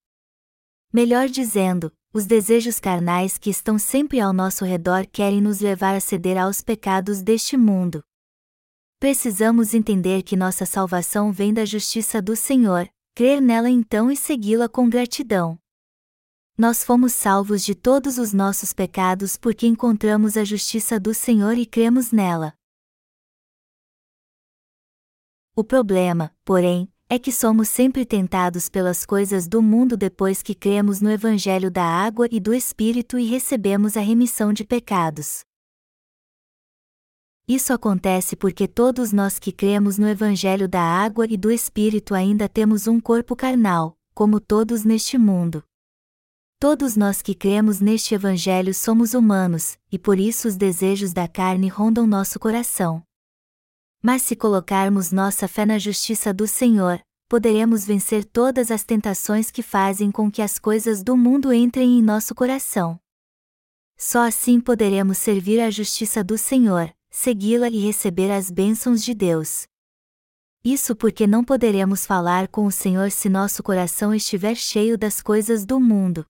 Melhor 0.92 1.30
dizendo, 1.30 1.90
os 2.12 2.26
desejos 2.26 2.78
carnais 2.78 3.38
que 3.38 3.49
estão 3.49 3.78
sempre 3.78 4.21
ao 4.21 4.35
nosso 4.35 4.64
redor 4.64 5.07
querem 5.07 5.40
nos 5.40 5.61
levar 5.61 5.95
a 5.95 6.00
ceder 6.00 6.37
aos 6.37 6.61
pecados 6.61 7.23
deste 7.23 7.57
mundo. 7.57 8.04
Precisamos 8.99 9.73
entender 9.73 10.23
que 10.23 10.37
nossa 10.37 10.66
salvação 10.66 11.33
vem 11.33 11.54
da 11.54 11.64
justiça 11.64 12.21
do 12.21 12.37
Senhor, 12.37 12.87
crer 13.14 13.40
nela 13.40 13.71
então 13.71 14.11
e 14.11 14.16
segui-la 14.16 14.69
com 14.69 14.88
gratidão. 14.88 15.59
Nós 16.57 16.85
fomos 16.85 17.14
salvos 17.14 17.64
de 17.64 17.75
todos 17.75 18.19
os 18.19 18.35
nossos 18.35 18.75
pecados 18.75 19.38
porque 19.38 19.66
encontramos 19.66 20.37
a 20.37 20.45
justiça 20.45 21.00
do 21.00 21.14
Senhor 21.14 21.57
e 21.57 21.64
cremos 21.64 22.12
nela. 22.12 22.52
O 25.57 25.64
problema, 25.64 26.35
porém, 26.45 26.91
é 27.09 27.18
que 27.18 27.30
somos 27.30 27.68
sempre 27.68 28.06
tentados 28.06 28.68
pelas 28.68 29.04
coisas 29.04 29.47
do 29.47 29.61
mundo 29.61 29.97
depois 29.97 30.42
que 30.42 30.54
cremos 30.54 31.00
no 31.00 31.11
Evangelho 31.11 31.71
da 31.71 31.85
água 31.85 32.26
e 32.30 32.40
do 32.40 32.54
Espírito 32.54 33.18
e 33.18 33.26
recebemos 33.26 33.97
a 33.97 34.00
remissão 34.00 34.52
de 34.52 34.64
pecados. 34.64 35.42
Isso 37.47 37.73
acontece 37.73 38.37
porque 38.37 38.66
todos 38.66 39.12
nós 39.12 39.38
que 39.38 39.52
cremos 39.52 39.99
no 39.99 40.09
Evangelho 40.09 40.68
da 40.68 40.80
água 40.80 41.26
e 41.28 41.37
do 41.37 41.50
Espírito 41.50 42.14
ainda 42.14 42.49
temos 42.49 42.87
um 42.87 43.00
corpo 43.00 43.37
carnal, 43.37 43.97
como 44.14 44.40
todos 44.40 44.85
neste 44.85 45.18
mundo. 45.18 45.62
Todos 46.59 46.97
nós 46.97 47.21
que 47.21 47.35
cremos 47.35 47.80
neste 47.80 48.14
Evangelho 48.14 48.73
somos 48.73 49.14
humanos, 49.14 49.76
e 49.90 49.99
por 49.99 50.18
isso 50.21 50.47
os 50.47 50.56
desejos 50.56 51.12
da 51.12 51.26
carne 51.26 51.66
rondam 51.66 52.06
nosso 52.06 52.38
coração. 52.38 53.02
Mas 54.02 54.23
se 54.23 54.35
colocarmos 54.35 55.12
nossa 55.12 55.47
fé 55.47 55.64
na 55.64 55.78
justiça 55.78 56.35
do 56.35 56.49
Senhor, 56.49 57.00
poderemos 57.28 57.87
vencer 57.87 58.25
todas 58.25 58.73
as 58.73 58.82
tentações 58.82 59.49
que 59.49 59.62
fazem 59.62 60.11
com 60.11 60.28
que 60.28 60.42
as 60.42 60.59
coisas 60.59 61.04
do 61.04 61.16
mundo 61.16 61.52
entrem 61.52 62.00
em 62.00 62.02
nosso 62.02 62.35
coração. 62.35 62.99
Só 63.97 64.26
assim 64.26 64.61
poderemos 64.61 65.18
servir 65.18 65.61
à 65.61 65.71
justiça 65.71 66.25
do 66.25 66.37
Senhor, 66.37 66.92
segui-la 67.11 67.68
e 67.68 67.78
receber 67.78 68.32
as 68.32 68.50
bênçãos 68.50 69.04
de 69.04 69.14
Deus. 69.14 69.66
Isso 70.64 70.97
porque 70.97 71.25
não 71.25 71.44
poderemos 71.44 72.04
falar 72.04 72.49
com 72.49 72.66
o 72.66 72.73
Senhor 72.73 73.11
se 73.12 73.28
nosso 73.28 73.62
coração 73.62 74.12
estiver 74.12 74.56
cheio 74.56 74.99
das 74.99 75.23
coisas 75.23 75.64
do 75.64 75.78
mundo. 75.78 76.26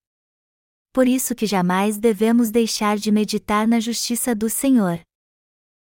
Por 0.93 1.09
isso 1.09 1.35
que 1.35 1.47
jamais 1.47 1.97
devemos 1.97 2.51
deixar 2.51 2.99
de 2.99 3.11
meditar 3.11 3.67
na 3.67 3.81
justiça 3.81 4.35
do 4.35 4.51
Senhor. 4.51 5.01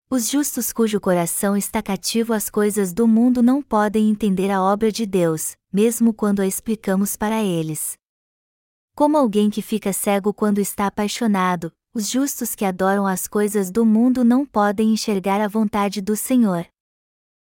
Os 0.09 0.31
justos 0.31 0.73
cujo 0.73 1.01
coração 1.01 1.57
está 1.57 1.83
cativo 1.83 2.33
às 2.33 2.49
coisas 2.49 2.93
do 2.93 3.09
mundo 3.09 3.43
não 3.43 3.61
podem 3.61 4.09
entender 4.09 4.53
a 4.53 4.63
obra 4.63 4.93
de 4.93 5.05
Deus, 5.05 5.57
mesmo 5.73 6.15
quando 6.15 6.39
a 6.39 6.47
explicamos 6.47 7.17
para 7.17 7.43
eles. 7.43 7.99
Como 8.95 9.17
alguém 9.17 9.51
que 9.51 9.61
fica 9.61 9.93
cego 9.93 10.33
quando 10.33 10.61
está 10.61 10.87
apaixonado, 10.87 11.73
os 11.93 12.09
justos 12.09 12.55
que 12.55 12.65
adoram 12.65 13.05
as 13.05 13.27
coisas 13.27 13.69
do 13.69 13.85
mundo 13.85 14.23
não 14.23 14.47
podem 14.47 14.93
enxergar 14.93 15.41
a 15.41 15.49
vontade 15.49 16.01
do 16.01 16.15
Senhor. 16.15 16.65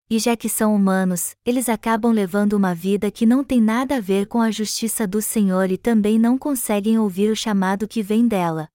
E 0.09 0.17
já 0.17 0.35
que 0.35 0.49
são 0.49 0.73
humanos, 0.73 1.35
eles 1.45 1.69
acabam 1.69 2.11
levando 2.11 2.53
uma 2.53 2.73
vida 2.73 3.11
que 3.11 3.27
não 3.27 3.43
tem 3.43 3.61
nada 3.61 3.97
a 3.97 4.01
ver 4.01 4.25
com 4.25 4.41
a 4.41 4.49
justiça 4.49 5.05
do 5.05 5.21
Senhor 5.21 5.69
e 5.69 5.77
também 5.77 6.17
não 6.17 6.35
conseguem 6.35 6.97
ouvir 6.97 7.29
o 7.29 7.35
chamado 7.35 7.87
que 7.87 8.01
vem 8.01 8.27
dela. 8.27 8.67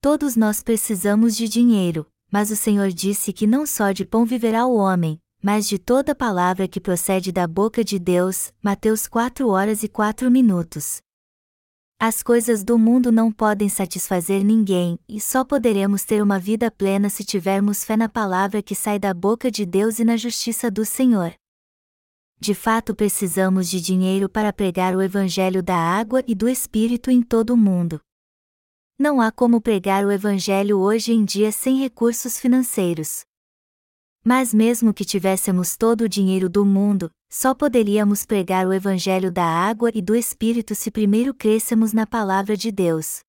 Todos 0.00 0.36
nós 0.36 0.62
precisamos 0.62 1.36
de 1.36 1.48
dinheiro, 1.48 2.06
mas 2.36 2.50
o 2.50 2.56
Senhor 2.56 2.90
disse 2.92 3.32
que 3.32 3.46
não 3.46 3.64
só 3.64 3.92
de 3.92 4.04
pão 4.04 4.26
viverá 4.26 4.66
o 4.66 4.76
homem, 4.76 5.18
mas 5.42 5.66
de 5.66 5.78
toda 5.78 6.14
palavra 6.14 6.68
que 6.68 6.78
procede 6.78 7.32
da 7.32 7.46
boca 7.46 7.82
de 7.82 7.98
Deus. 7.98 8.52
Mateus 8.62 9.06
4 9.06 9.48
horas 9.48 9.82
e 9.82 9.88
4 9.88 10.30
minutos. 10.30 10.98
As 11.98 12.22
coisas 12.22 12.62
do 12.62 12.78
mundo 12.78 13.10
não 13.10 13.32
podem 13.32 13.70
satisfazer 13.70 14.44
ninguém, 14.44 14.98
e 15.08 15.18
só 15.18 15.44
poderemos 15.46 16.04
ter 16.04 16.22
uma 16.22 16.38
vida 16.38 16.70
plena 16.70 17.08
se 17.08 17.24
tivermos 17.24 17.82
fé 17.82 17.96
na 17.96 18.06
palavra 18.06 18.60
que 18.60 18.74
sai 18.74 18.98
da 18.98 19.14
boca 19.14 19.50
de 19.50 19.64
Deus 19.64 19.98
e 19.98 20.04
na 20.04 20.18
justiça 20.18 20.70
do 20.70 20.84
Senhor. 20.84 21.32
De 22.38 22.52
fato, 22.52 22.94
precisamos 22.94 23.66
de 23.66 23.80
dinheiro 23.80 24.28
para 24.28 24.52
pregar 24.52 24.94
o 24.94 25.00
Evangelho 25.00 25.62
da 25.62 25.78
água 25.78 26.22
e 26.26 26.34
do 26.34 26.50
Espírito 26.50 27.10
em 27.10 27.22
todo 27.22 27.54
o 27.54 27.56
mundo. 27.56 27.98
Não 28.98 29.20
há 29.20 29.30
como 29.30 29.60
pregar 29.60 30.06
o 30.06 30.10
Evangelho 30.10 30.78
hoje 30.78 31.12
em 31.12 31.22
dia 31.22 31.52
sem 31.52 31.76
recursos 31.76 32.38
financeiros. 32.38 33.24
Mas 34.24 34.54
mesmo 34.54 34.94
que 34.94 35.04
tivéssemos 35.04 35.76
todo 35.76 36.04
o 36.04 36.08
dinheiro 36.08 36.48
do 36.48 36.64
mundo, 36.64 37.10
só 37.30 37.54
poderíamos 37.54 38.24
pregar 38.24 38.66
o 38.66 38.72
Evangelho 38.72 39.30
da 39.30 39.44
água 39.44 39.90
e 39.94 40.00
do 40.00 40.16
Espírito 40.16 40.74
se 40.74 40.90
primeiro 40.90 41.34
crêssemos 41.34 41.92
na 41.92 42.06
Palavra 42.06 42.56
de 42.56 42.72
Deus. 42.72 43.20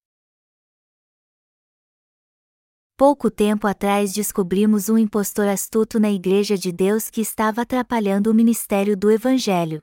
Pouco 2.96 3.30
tempo 3.30 3.68
atrás 3.68 4.14
descobrimos 4.14 4.88
um 4.88 4.98
impostor 4.98 5.50
astuto 5.50 6.00
na 6.00 6.10
Igreja 6.10 6.58
de 6.58 6.72
Deus 6.72 7.10
que 7.10 7.20
estava 7.20 7.64
atrapalhando 7.64 8.32
o 8.32 8.34
ministério 8.34 8.96
do 8.96 9.12
Evangelho. 9.12 9.82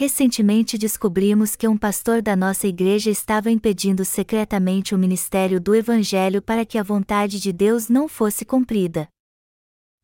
Recentemente 0.00 0.78
descobrimos 0.78 1.56
que 1.56 1.66
um 1.66 1.76
pastor 1.76 2.22
da 2.22 2.36
nossa 2.36 2.68
igreja 2.68 3.10
estava 3.10 3.50
impedindo 3.50 4.04
secretamente 4.04 4.94
o 4.94 4.98
ministério 4.98 5.60
do 5.60 5.74
Evangelho 5.74 6.40
para 6.40 6.64
que 6.64 6.78
a 6.78 6.84
vontade 6.84 7.40
de 7.40 7.52
Deus 7.52 7.88
não 7.88 8.06
fosse 8.06 8.44
cumprida. 8.44 9.08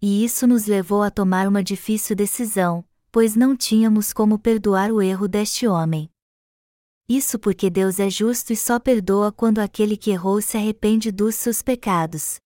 E 0.03 0.25
isso 0.25 0.49
nos 0.49 0.67
levou 0.67 1.05
a 1.05 1.13
tomar 1.13 1.47
uma 1.47 1.63
difícil 1.63 2.17
decisão, 2.17 2.85
pois 3.13 3.37
não 3.37 3.57
tínhamos 3.57 4.13
como 4.13 4.37
perdoar 4.37 4.91
o 4.91 5.01
erro 5.01 5.29
deste 5.29 5.65
homem. 5.69 6.11
Isso 7.09 7.39
porque 7.39 7.71
Deus 7.71 8.01
é 8.01 8.11
justo 8.11 8.53
e 8.53 8.57
só 8.57 8.81
perdoa 8.81 9.31
quando 9.31 9.61
aquele 9.61 9.97
que 9.97 10.11
errou 10.11 10.43
se 10.43 10.57
arrepende 10.57 11.13
dos 11.13 11.37
seus 11.37 11.63
pecados. 11.63 12.39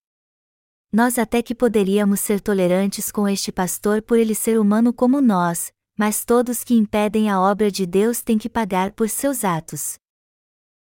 Nós 0.93 1.19
até 1.19 1.41
que 1.41 1.55
poderíamos 1.55 2.21
ser 2.21 2.43
tolerantes 2.43 3.11
com 3.11 3.27
este 3.27 3.51
pastor 3.51 4.03
por 4.03 4.19
ele 4.19 4.35
ser 4.35 4.61
humano 4.61 4.93
como 4.93 5.23
nós, 5.23 5.73
mas 5.99 6.25
todos 6.25 6.63
que 6.63 6.75
impedem 6.75 7.29
a 7.29 7.41
obra 7.41 7.73
de 7.73 7.85
Deus 7.85 8.23
têm 8.23 8.39
que 8.39 8.49
pagar 8.49 8.93
por 8.93 9.11
seus 9.11 9.43
atos. 9.43 9.99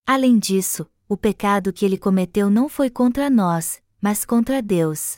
Além 0.06 0.38
disso, 0.38 0.88
o 1.08 1.18
pecado 1.18 1.74
que 1.74 1.84
ele 1.84 1.98
cometeu 1.98 2.48
não 2.48 2.70
foi 2.70 2.92
contra 2.92 3.28
nós, 3.28 3.82
mas 4.00 4.24
contra 4.24 4.62
Deus. 4.62 5.18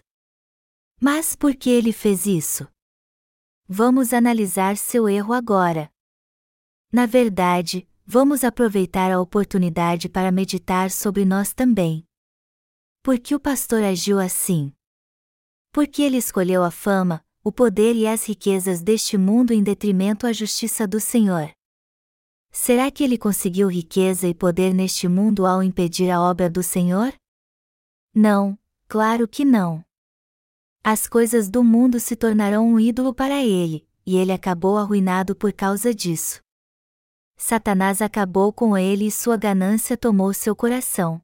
Mas 0.97 1.35
por 1.35 1.53
que 1.53 1.69
ele 1.69 1.91
fez 1.91 2.25
isso? 2.25 2.65
Vamos 3.67 4.13
analisar 4.13 4.77
seu 4.77 5.09
erro 5.09 5.33
agora. 5.33 5.91
Na 6.89 7.05
verdade, 7.05 7.85
vamos 8.05 8.45
aproveitar 8.45 9.11
a 9.11 9.19
oportunidade 9.19 10.07
para 10.07 10.31
meditar 10.31 10.89
sobre 10.89 11.25
nós 11.25 11.53
também. 11.53 12.05
Por 13.03 13.19
que 13.19 13.35
o 13.35 13.39
pastor 13.39 13.83
agiu 13.83 14.19
assim? 14.19 14.71
Porque 15.73 16.01
ele 16.01 16.17
escolheu 16.17 16.63
a 16.63 16.71
fama, 16.71 17.25
o 17.43 17.51
poder 17.51 17.95
e 17.95 18.05
as 18.05 18.27
riquezas 18.27 18.81
deste 18.81 19.17
mundo 19.17 19.51
em 19.51 19.63
detrimento 19.63 20.27
à 20.27 20.33
justiça 20.33 20.87
do 20.87 20.99
Senhor. 20.99 21.51
Será 22.51 22.91
que 22.91 23.03
ele 23.03 23.17
conseguiu 23.17 23.67
riqueza 23.67 24.27
e 24.27 24.33
poder 24.33 24.73
neste 24.73 25.07
mundo 25.07 25.45
ao 25.45 25.63
impedir 25.63 26.11
a 26.11 26.21
obra 26.21 26.49
do 26.49 26.61
Senhor? 26.61 27.13
Não, 28.13 28.59
claro 28.87 29.27
que 29.27 29.43
não. 29.43 29.83
As 30.83 31.07
coisas 31.07 31.49
do 31.49 31.63
mundo 31.63 31.99
se 31.99 32.15
tornarão 32.15 32.67
um 32.67 32.79
ídolo 32.79 33.13
para 33.13 33.43
ele, 33.43 33.87
e 34.05 34.17
ele 34.17 34.31
acabou 34.31 34.77
arruinado 34.77 35.35
por 35.35 35.53
causa 35.53 35.93
disso. 35.95 36.41
Satanás 37.37 38.01
acabou 38.01 38.53
com 38.53 38.77
ele 38.77 39.07
e 39.07 39.11
sua 39.11 39.37
ganância 39.37 39.97
tomou 39.97 40.31
seu 40.31 40.55
coração. 40.55 41.19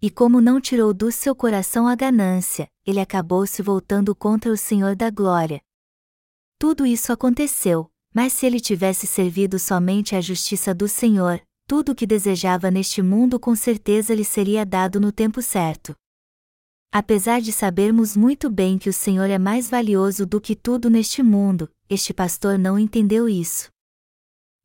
E 0.00 0.10
como 0.10 0.40
não 0.40 0.60
tirou 0.60 0.92
do 0.92 1.12
seu 1.12 1.32
coração 1.32 1.86
a 1.86 1.94
ganância, 1.94 2.68
ele 2.84 3.00
acabou 3.00 3.46
se 3.46 3.62
voltando 3.62 4.14
contra 4.14 4.52
o 4.52 4.56
Senhor 4.56 4.96
da 4.96 5.10
Glória. 5.10 5.62
Tudo 6.58 6.84
isso 6.84 7.12
aconteceu, 7.12 7.90
mas 8.14 8.32
se 8.32 8.46
ele 8.46 8.60
tivesse 8.60 9.06
servido 9.06 9.58
somente 9.58 10.14
à 10.14 10.20
justiça 10.20 10.74
do 10.74 10.88
Senhor, 10.88 11.42
tudo 11.66 11.92
o 11.92 11.94
que 11.94 12.06
desejava 12.06 12.70
neste 12.70 13.00
mundo 13.02 13.40
com 13.40 13.54
certeza 13.54 14.14
lhe 14.14 14.24
seria 14.24 14.66
dado 14.66 15.00
no 15.00 15.10
tempo 15.10 15.40
certo. 15.40 15.94
Apesar 16.90 17.40
de 17.40 17.52
sabermos 17.52 18.16
muito 18.16 18.50
bem 18.50 18.78
que 18.78 18.90
o 18.90 18.92
Senhor 18.92 19.30
é 19.30 19.38
mais 19.38 19.70
valioso 19.70 20.26
do 20.26 20.40
que 20.40 20.54
tudo 20.54 20.90
neste 20.90 21.22
mundo, 21.22 21.72
este 21.88 22.12
pastor 22.12 22.58
não 22.58 22.78
entendeu 22.78 23.28
isso. 23.28 23.70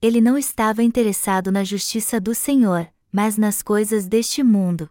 Ele 0.01 0.19
não 0.19 0.38
estava 0.38 0.83
interessado 0.83 1.51
na 1.51 1.63
justiça 1.63 2.19
do 2.19 2.36
Senhor, 2.36 2.91
mas 3.12 3.38
nas 3.38 3.62
coisas 3.62 4.07
deste 4.07 4.43
mundo. 4.43 4.89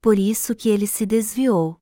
Por 0.00 0.18
isso 0.18 0.54
que 0.54 0.68
ele 0.68 0.86
se 0.86 1.06
desviou. 1.06 1.81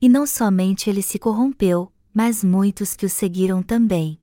E 0.00 0.08
não 0.08 0.26
somente 0.26 0.88
ele 0.88 1.02
se 1.02 1.18
corrompeu, 1.18 1.92
mas 2.14 2.44
muitos 2.44 2.94
que 2.94 3.04
o 3.04 3.10
seguiram 3.10 3.62
também. 3.62 4.18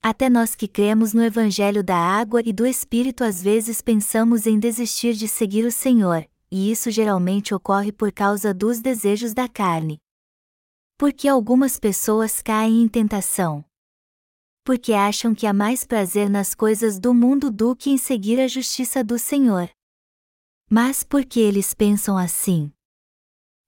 Até 0.00 0.30
nós 0.30 0.54
que 0.54 0.68
cremos 0.68 1.12
no 1.12 1.22
Evangelho 1.22 1.82
da 1.82 1.96
água 1.96 2.40
e 2.44 2.52
do 2.52 2.64
Espírito 2.64 3.24
às 3.24 3.42
vezes 3.42 3.82
pensamos 3.82 4.46
em 4.46 4.58
desistir 4.58 5.14
de 5.14 5.26
seguir 5.26 5.64
o 5.64 5.72
Senhor, 5.72 6.24
e 6.50 6.70
isso 6.70 6.90
geralmente 6.90 7.52
ocorre 7.52 7.90
por 7.90 8.12
causa 8.12 8.54
dos 8.54 8.80
desejos 8.80 9.34
da 9.34 9.48
carne. 9.48 9.98
Porque 10.96 11.26
algumas 11.26 11.78
pessoas 11.78 12.40
caem 12.40 12.82
em 12.82 12.88
tentação. 12.88 13.64
Porque 14.62 14.92
acham 14.92 15.34
que 15.34 15.46
há 15.46 15.52
mais 15.52 15.84
prazer 15.84 16.30
nas 16.30 16.54
coisas 16.54 17.00
do 17.00 17.12
mundo 17.12 17.50
do 17.50 17.74
que 17.74 17.90
em 17.90 17.98
seguir 17.98 18.38
a 18.38 18.46
justiça 18.46 19.02
do 19.02 19.18
Senhor. 19.18 19.68
Mas 20.70 21.02
por 21.02 21.24
que 21.24 21.40
eles 21.40 21.74
pensam 21.74 22.16
assim? 22.16 22.70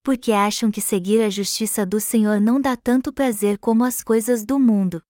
Porque 0.03 0.33
acham 0.33 0.71
que 0.71 0.81
seguir 0.81 1.23
a 1.23 1.29
justiça 1.29 1.85
do 1.85 2.01
Senhor 2.01 2.41
não 2.41 2.61
dá 2.61 2.77
tanto 2.77 3.13
prazer 3.13 3.59
como 3.59 3.85
as 3.85 4.03
coisas 4.03 4.45
do 4.45 4.59
mundo. 4.59 5.03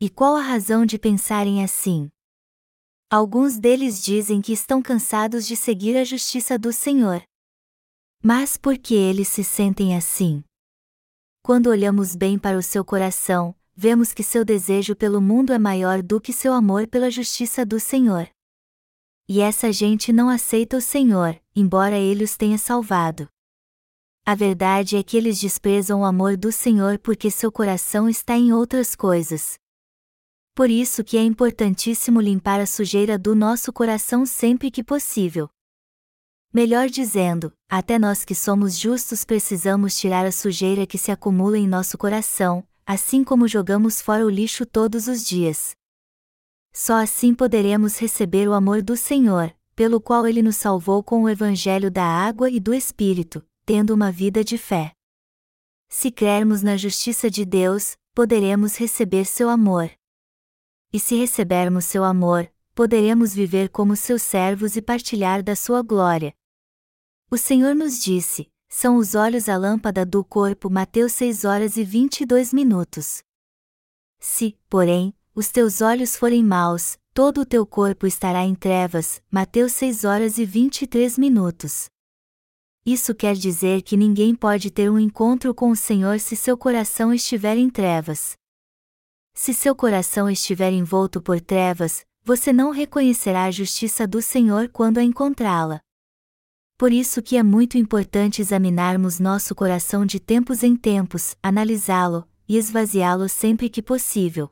E 0.00 0.08
qual 0.08 0.34
a 0.36 0.40
razão 0.40 0.86
de 0.86 0.98
pensarem 0.98 1.62
assim? 1.62 2.10
Alguns 3.10 3.58
deles 3.58 4.02
dizem 4.02 4.40
que 4.40 4.52
estão 4.52 4.80
cansados 4.80 5.46
de 5.46 5.56
seguir 5.56 5.96
a 5.96 6.04
justiça 6.04 6.58
do 6.58 6.72
Senhor. 6.72 7.22
Mas 8.22 8.56
por 8.56 8.78
que 8.78 8.94
eles 8.94 9.28
se 9.28 9.44
sentem 9.44 9.96
assim? 9.96 10.42
Quando 11.42 11.68
olhamos 11.68 12.14
bem 12.14 12.38
para 12.38 12.56
o 12.56 12.62
seu 12.62 12.84
coração, 12.84 13.54
vemos 13.74 14.12
que 14.12 14.22
seu 14.22 14.44
desejo 14.44 14.94
pelo 14.94 15.20
mundo 15.20 15.52
é 15.52 15.58
maior 15.58 16.02
do 16.02 16.20
que 16.20 16.32
seu 16.32 16.52
amor 16.52 16.86
pela 16.86 17.10
justiça 17.10 17.66
do 17.66 17.80
Senhor. 17.80 18.28
E 19.28 19.40
essa 19.40 19.72
gente 19.72 20.12
não 20.12 20.28
aceita 20.28 20.76
o 20.76 20.80
Senhor, 20.80 21.40
embora 21.54 21.98
ele 21.98 22.24
os 22.24 22.36
tenha 22.36 22.58
salvado. 22.58 23.28
A 24.24 24.34
verdade 24.34 24.96
é 24.96 25.02
que 25.02 25.16
eles 25.16 25.40
desprezam 25.40 26.00
o 26.00 26.04
amor 26.04 26.36
do 26.36 26.52
Senhor 26.52 26.98
porque 26.98 27.30
seu 27.30 27.50
coração 27.50 28.08
está 28.08 28.36
em 28.36 28.52
outras 28.52 28.94
coisas, 28.94 29.58
por 30.60 30.68
isso 30.68 31.02
que 31.02 31.16
é 31.16 31.22
importantíssimo 31.22 32.20
limpar 32.20 32.60
a 32.60 32.66
sujeira 32.66 33.18
do 33.18 33.34
nosso 33.34 33.72
coração 33.72 34.26
sempre 34.26 34.70
que 34.70 34.84
possível. 34.84 35.48
Melhor 36.52 36.88
dizendo, 36.88 37.50
até 37.66 37.98
nós 37.98 38.26
que 38.26 38.34
somos 38.34 38.76
justos 38.76 39.24
precisamos 39.24 39.96
tirar 39.96 40.26
a 40.26 40.30
sujeira 40.30 40.86
que 40.86 40.98
se 40.98 41.10
acumula 41.10 41.56
em 41.56 41.66
nosso 41.66 41.96
coração, 41.96 42.62
assim 42.84 43.24
como 43.24 43.48
jogamos 43.48 44.02
fora 44.02 44.26
o 44.26 44.28
lixo 44.28 44.66
todos 44.66 45.08
os 45.08 45.24
dias. 45.24 45.70
Só 46.74 47.00
assim 47.00 47.32
poderemos 47.34 47.98
receber 47.98 48.46
o 48.46 48.52
amor 48.52 48.82
do 48.82 48.96
Senhor, 48.98 49.54
pelo 49.74 50.00
qual 50.00 50.26
Ele 50.26 50.42
nos 50.42 50.56
salvou 50.56 51.02
com 51.02 51.22
o 51.22 51.28
Evangelho 51.30 51.90
da 51.90 52.04
água 52.04 52.50
e 52.50 52.60
do 52.60 52.74
Espírito, 52.74 53.42
tendo 53.64 53.94
uma 53.94 54.10
vida 54.10 54.44
de 54.44 54.58
fé. 54.58 54.92
Se 55.88 56.10
crermos 56.10 56.62
na 56.62 56.76
justiça 56.76 57.30
de 57.30 57.44
Deus, 57.44 57.96
poderemos 58.14 58.76
receber 58.76 59.24
seu 59.24 59.48
amor 59.48 59.90
e 60.92 60.98
se 60.98 61.14
recebermos 61.14 61.84
seu 61.84 62.04
amor, 62.04 62.50
poderemos 62.74 63.32
viver 63.32 63.68
como 63.68 63.94
seus 63.94 64.22
servos 64.22 64.76
e 64.76 64.82
partilhar 64.82 65.42
da 65.42 65.54
sua 65.54 65.82
glória. 65.82 66.34
O 67.30 67.36
Senhor 67.36 67.74
nos 67.74 68.02
disse: 68.02 68.50
são 68.68 68.96
os 68.96 69.14
olhos 69.14 69.48
a 69.48 69.56
lâmpada 69.56 70.04
do 70.04 70.24
corpo. 70.24 70.68
Mateus 70.68 71.12
6 71.12 71.44
horas 71.44 71.76
e 71.76 71.84
22 71.84 72.52
minutos. 72.52 73.22
Se, 74.18 74.56
porém, 74.68 75.14
os 75.34 75.48
teus 75.48 75.80
olhos 75.80 76.16
forem 76.16 76.44
maus, 76.44 76.98
todo 77.14 77.42
o 77.42 77.46
teu 77.46 77.64
corpo 77.64 78.06
estará 78.06 78.44
em 78.44 78.54
trevas. 78.54 79.22
Mateus 79.30 79.72
6 79.72 80.04
horas 80.04 80.38
e 80.38 80.44
23 80.44 81.18
minutos. 81.18 81.88
Isso 82.84 83.14
quer 83.14 83.34
dizer 83.34 83.82
que 83.82 83.96
ninguém 83.96 84.34
pode 84.34 84.70
ter 84.70 84.90
um 84.90 84.98
encontro 84.98 85.54
com 85.54 85.70
o 85.70 85.76
Senhor 85.76 86.18
se 86.18 86.34
seu 86.34 86.56
coração 86.56 87.12
estiver 87.12 87.56
em 87.58 87.68
trevas. 87.68 88.32
Se 89.34 89.52
seu 89.52 89.76
coração 89.76 90.28
estiver 90.30 90.72
envolto 90.72 91.20
por 91.20 91.40
trevas, 91.40 92.04
você 92.24 92.52
não 92.52 92.70
reconhecerá 92.70 93.44
a 93.44 93.50
justiça 93.50 94.06
do 94.06 94.22
Senhor 94.22 94.68
quando 94.68 94.98
a 94.98 95.02
encontrá-la. 95.02 95.80
Por 96.78 96.92
isso 96.92 97.20
que 97.20 97.36
é 97.36 97.42
muito 97.42 97.76
importante 97.76 98.40
examinarmos 98.40 99.20
nosso 99.20 99.54
coração 99.54 100.06
de 100.06 100.18
tempos 100.18 100.62
em 100.62 100.74
tempos, 100.74 101.36
analisá-lo 101.42 102.26
e 102.48 102.56
esvaziá-lo 102.56 103.28
sempre 103.28 103.68
que 103.68 103.82
possível. 103.82 104.50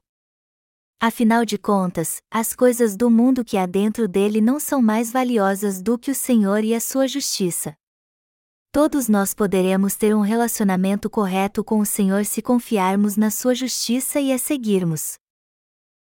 Afinal 1.01 1.45
de 1.45 1.57
contas, 1.57 2.19
as 2.31 2.53
coisas 2.53 2.97
do 2.97 3.09
mundo 3.09 3.45
que 3.45 3.57
há 3.57 3.64
dentro 3.64 4.07
dele 4.07 4.41
não 4.41 4.61
são 4.61 4.83
mais 4.83 5.11
valiosas 5.11 5.81
do 5.81 5.99
que 5.99 6.11
o 6.11 6.14
Senhor 6.14 6.62
e 6.62 6.75
a 6.75 6.81
sua 6.81 7.09
justiça. 7.09 7.75
Todos 8.70 9.09
nós 9.09 9.33
poderemos 9.33 9.96
ter 9.96 10.14
um 10.14 10.20
relacionamento 10.20 11.09
correto 11.09 11.64
com 11.64 11.81
o 11.81 11.87
Senhor 11.87 12.26
se 12.26 12.42
confiarmos 12.42 13.16
na 13.16 13.31
Sua 13.31 13.54
justiça 13.54 14.20
e 14.20 14.31
a 14.31 14.38
seguirmos. 14.38 15.18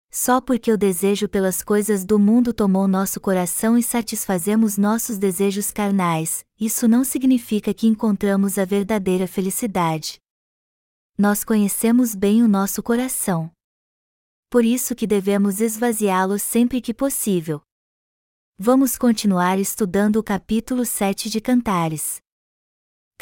Só 0.09 0.39
porque 0.39 0.71
o 0.71 0.77
desejo 0.77 1.27
pelas 1.27 1.61
coisas 1.61 2.05
do 2.05 2.17
mundo 2.17 2.53
tomou 2.53 2.87
nosso 2.87 3.19
coração 3.19 3.77
e 3.77 3.83
satisfazemos 3.83 4.77
nossos 4.77 5.17
desejos 5.17 5.71
carnais, 5.71 6.45
isso 6.57 6.87
não 6.87 7.03
significa 7.03 7.73
que 7.73 7.87
encontramos 7.87 8.57
a 8.57 8.63
verdadeira 8.63 9.27
felicidade. 9.27 10.19
Nós 11.17 11.43
conhecemos 11.43 12.15
bem 12.15 12.43
o 12.43 12.47
nosso 12.47 12.81
coração. 12.81 13.51
Por 14.49 14.63
isso 14.63 14.95
que 14.95 15.05
devemos 15.05 15.59
esvaziá-lo 15.59 16.39
sempre 16.39 16.79
que 16.79 16.93
possível. 16.93 17.61
Vamos 18.57 18.97
continuar 18.97 19.59
estudando 19.59 20.17
o 20.17 20.23
capítulo 20.23 20.85
7 20.85 21.29
de 21.29 21.41
Cantares. 21.41 22.21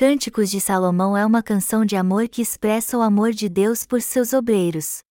Cânticos 0.02 0.50
de 0.50 0.60
Salomão 0.60 1.16
é 1.16 1.24
uma 1.24 1.44
canção 1.44 1.86
de 1.86 1.96
amor 1.96 2.28
que 2.28 2.42
expressa 2.42 2.98
o 2.98 3.02
amor 3.02 3.32
de 3.32 3.48
Deus 3.48 3.86
por 3.86 4.02
seus 4.02 4.34
obreiros. 4.34 5.04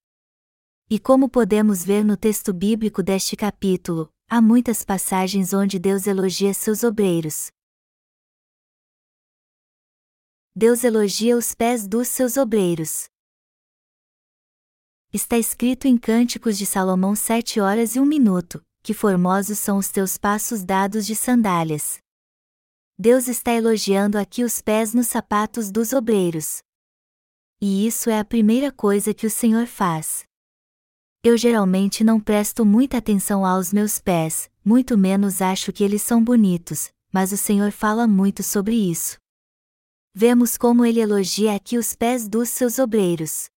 E 0.90 0.98
como 0.98 1.29
podemos 1.29 1.85
ver 1.85 2.05
no 2.05 2.16
texto 2.16 2.53
bíblico 2.53 3.00
deste 3.00 3.37
capítulo, 3.37 4.12
há 4.29 4.42
muitas 4.42 4.85
passagens 4.85 5.55
onde 5.55 5.79
Deus 5.79 6.09
elogia 6.09 6.53
seus 6.53 6.83
obreiros. 6.83 7.53
Deus 10.57 10.83
elogia 10.83 11.37
os 11.37 11.55
pés 11.55 11.87
dos 11.87 12.09
seus 12.09 12.37
obreiros. 12.37 13.05
Está 15.12 15.38
escrito 15.38 15.87
em 15.87 15.96
Cânticos 15.96 16.59
de 16.59 16.66
Salomão 16.66 17.14
sete 17.14 17.61
horas 17.61 17.94
e 17.94 18.00
um 18.00 18.05
minuto, 18.05 18.61
que 18.83 18.92
formosos 18.92 19.61
são 19.61 19.79
os 19.79 19.88
teus 19.88 20.18
passos 20.18 20.64
dados 20.64 21.07
de 21.07 21.14
sandálias. 21.14 22.00
Deus 23.02 23.28
está 23.28 23.54
elogiando 23.54 24.18
aqui 24.18 24.44
os 24.44 24.60
pés 24.60 24.92
nos 24.92 25.06
sapatos 25.06 25.70
dos 25.70 25.94
obreiros. 25.94 26.58
E 27.58 27.86
isso 27.86 28.10
é 28.10 28.18
a 28.18 28.24
primeira 28.26 28.70
coisa 28.70 29.14
que 29.14 29.26
o 29.26 29.30
Senhor 29.30 29.66
faz. 29.66 30.24
Eu 31.24 31.34
geralmente 31.34 32.04
não 32.04 32.20
presto 32.20 32.62
muita 32.62 32.98
atenção 32.98 33.46
aos 33.46 33.72
meus 33.72 33.98
pés, 33.98 34.50
muito 34.62 34.98
menos 34.98 35.40
acho 35.40 35.72
que 35.72 35.82
eles 35.82 36.02
são 36.02 36.22
bonitos, 36.22 36.92
mas 37.10 37.32
o 37.32 37.38
Senhor 37.38 37.72
fala 37.72 38.06
muito 38.06 38.42
sobre 38.42 38.74
isso. 38.74 39.16
Vemos 40.14 40.58
como 40.58 40.84
ele 40.84 41.00
elogia 41.00 41.54
aqui 41.54 41.78
os 41.78 41.94
pés 41.94 42.28
dos 42.28 42.50
seus 42.50 42.78
obreiros. 42.78 43.48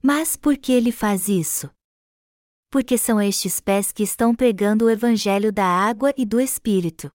Mas 0.00 0.36
por 0.36 0.56
que 0.56 0.70
ele 0.70 0.92
faz 0.92 1.26
isso? 1.28 1.68
Porque 2.70 2.96
são 2.96 3.20
estes 3.20 3.58
pés 3.58 3.90
que 3.90 4.04
estão 4.04 4.32
pregando 4.32 4.84
o 4.84 4.90
evangelho 4.90 5.52
da 5.52 5.66
água 5.66 6.14
e 6.16 6.24
do 6.24 6.40
Espírito. 6.40 7.10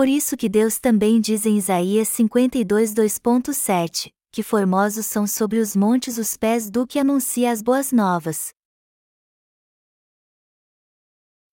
Por 0.00 0.08
isso 0.08 0.34
que 0.34 0.48
Deus 0.48 0.78
também 0.78 1.20
diz 1.20 1.44
em 1.44 1.58
Isaías 1.58 2.08
52 2.08 2.94
2.7, 2.94 4.10
que 4.32 4.42
formosos 4.42 5.04
são 5.04 5.26
sobre 5.26 5.58
os 5.58 5.76
montes 5.76 6.16
os 6.16 6.38
pés 6.38 6.70
do 6.70 6.86
que 6.86 6.98
anuncia 6.98 7.52
as 7.52 7.60
boas 7.60 7.92
novas. 7.92 8.48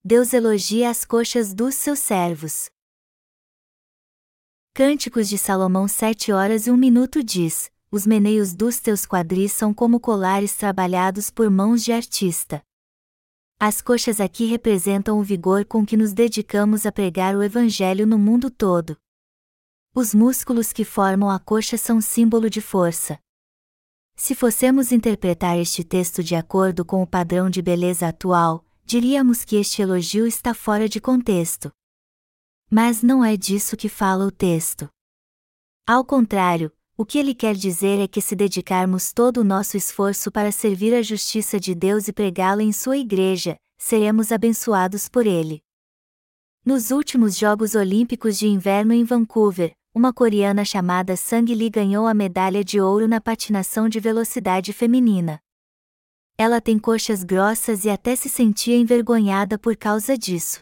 Deus 0.02 0.32
elogia 0.32 0.90
as 0.90 1.04
coxas 1.04 1.54
dos 1.54 1.76
seus 1.76 2.00
servos. 2.00 2.70
Cânticos 4.74 5.28
de 5.28 5.38
Salomão 5.38 5.86
7 5.86 6.32
horas 6.32 6.68
e 6.68 6.72
1 6.72 6.78
minuto 6.78 7.22
diz: 7.22 7.70
Os 7.92 8.08
meneios 8.08 8.56
dos 8.56 8.80
teus 8.80 9.06
quadris 9.06 9.52
são 9.52 9.74
como 9.74 10.00
colares 10.00 10.56
trabalhados 10.56 11.30
por 11.30 11.50
mãos 11.50 11.84
de 11.84 11.92
artista. 11.92 12.66
As 13.60 13.82
coxas 13.82 14.22
aqui 14.22 14.46
representam 14.46 15.18
o 15.18 15.24
vigor 15.24 15.66
com 15.66 15.84
que 15.84 15.98
nos 15.98 16.14
dedicamos 16.14 16.86
a 16.86 16.92
pregar 16.92 17.36
o 17.36 17.42
Evangelho 17.42 18.06
no 18.06 18.20
mundo 18.20 18.52
todo. 18.52 18.96
Os 19.96 20.14
músculos 20.14 20.72
que 20.72 20.86
formam 20.86 21.28
a 21.28 21.40
coxa 21.40 21.76
são 21.76 22.00
símbolo 22.00 22.52
de 22.52 22.62
força. 22.62 23.20
Se 24.16 24.36
fossemos 24.36 24.92
interpretar 24.92 25.58
este 25.58 25.84
texto 25.84 26.24
de 26.24 26.36
acordo 26.36 26.86
com 26.86 27.02
o 27.02 27.08
padrão 27.08 27.50
de 27.50 27.60
beleza 27.60 28.08
atual, 28.08 28.64
diríamos 28.86 29.44
que 29.44 29.56
este 29.56 29.82
elogio 29.82 30.28
está 30.28 30.54
fora 30.54 30.88
de 30.88 31.02
contexto. 31.02 31.72
Mas 32.70 33.02
não 33.02 33.26
é 33.26 33.36
disso 33.36 33.76
que 33.76 33.90
fala 33.90 34.24
o 34.24 34.32
texto. 34.32 34.88
Ao 35.84 36.06
contrário, 36.06 36.72
o 36.98 37.06
que 37.06 37.20
ele 37.20 37.36
quer 37.36 37.54
dizer 37.54 38.00
é 38.00 38.08
que 38.08 38.20
se 38.20 38.36
dedicarmos 38.36 39.14
todo 39.14 39.42
o 39.42 39.44
nosso 39.44 39.78
esforço 39.78 40.32
para 40.32 40.52
servir 40.52 40.96
a 40.96 41.04
justiça 41.04 41.60
de 41.60 41.76
Deus 41.76 42.08
e 42.08 42.14
pregá-la 42.14 42.64
em 42.64 42.72
sua 42.72 42.98
igreja, 42.98 43.56
seremos 43.78 44.32
abençoados 44.32 45.08
por 45.08 45.28
ele. 45.28 45.62
Nos 46.66 46.90
últimos 46.90 47.38
Jogos 47.38 47.76
Olímpicos 47.76 48.40
de 48.40 48.48
Inverno 48.48 48.94
em 48.94 49.04
Vancouver, 49.04 49.74
uma 49.94 50.12
coreana 50.12 50.66
chamada 50.66 51.16
Sang 51.16 51.54
Lee 51.54 51.70
ganhou 51.70 52.08
a 52.08 52.16
medalha 52.16 52.64
de 52.64 52.82
ouro 52.82 53.08
na 53.08 53.22
patinação 53.22 53.88
de 53.88 54.00
velocidade 54.00 54.74
feminina. 54.74 55.40
Ela 56.36 56.60
tem 56.60 56.80
coxas 56.80 57.24
grossas 57.24 57.86
e 57.86 57.92
até 57.92 58.16
se 58.16 58.28
sentia 58.28 58.76
envergonhada 58.76 59.58
por 59.60 59.78
causa 59.78 60.18
disso. 60.18 60.62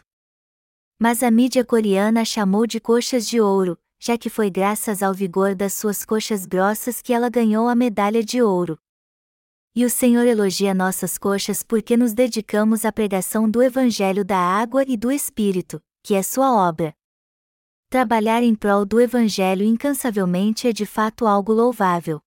Mas 0.98 1.22
a 1.22 1.30
mídia 1.30 1.64
coreana 1.64 2.20
a 2.20 2.24
chamou 2.26 2.66
de 2.66 2.78
coxas 2.78 3.26
de 3.26 3.40
ouro, 3.40 3.78
já 3.98 4.16
que 4.16 4.30
foi 4.30 4.50
graças 4.50 5.02
ao 5.02 5.12
vigor 5.12 5.54
das 5.54 5.74
suas 5.74 6.04
coxas 6.04 6.46
grossas 6.46 7.02
que 7.02 7.12
ela 7.12 7.28
ganhou 7.28 7.68
a 7.68 7.74
medalha 7.74 8.22
de 8.22 8.42
ouro. 8.42 8.78
E 9.74 9.84
o 9.84 9.90
Senhor 9.90 10.26
elogia 10.26 10.72
nossas 10.72 11.18
coxas 11.18 11.62
porque 11.62 11.96
nos 11.96 12.14
dedicamos 12.14 12.84
à 12.84 12.92
pregação 12.92 13.50
do 13.50 13.62
Evangelho 13.62 14.24
da 14.24 14.38
Água 14.38 14.84
e 14.88 14.96
do 14.96 15.12
Espírito, 15.12 15.82
que 16.02 16.14
é 16.14 16.22
sua 16.22 16.50
obra. 16.50 16.94
Trabalhar 17.90 18.42
em 18.42 18.54
prol 18.54 18.86
do 18.86 19.00
Evangelho 19.00 19.64
incansavelmente 19.64 20.66
é 20.66 20.72
de 20.72 20.86
fato 20.86 21.26
algo 21.26 21.52
louvável. 21.52 22.20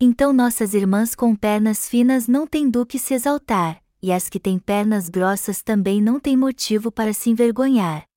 Então 0.00 0.32
nossas 0.32 0.74
irmãs 0.74 1.14
com 1.14 1.34
pernas 1.36 1.88
finas 1.88 2.26
não 2.26 2.46
têm 2.46 2.68
do 2.68 2.86
que 2.86 2.98
se 2.98 3.14
exaltar, 3.14 3.82
e 4.00 4.12
as 4.12 4.28
que 4.28 4.40
têm 4.40 4.58
pernas 4.58 5.08
grossas 5.08 5.62
também 5.62 6.00
não 6.00 6.18
têm 6.18 6.36
motivo 6.36 6.90
para 6.90 7.12
se 7.12 7.30
envergonhar. 7.30 8.07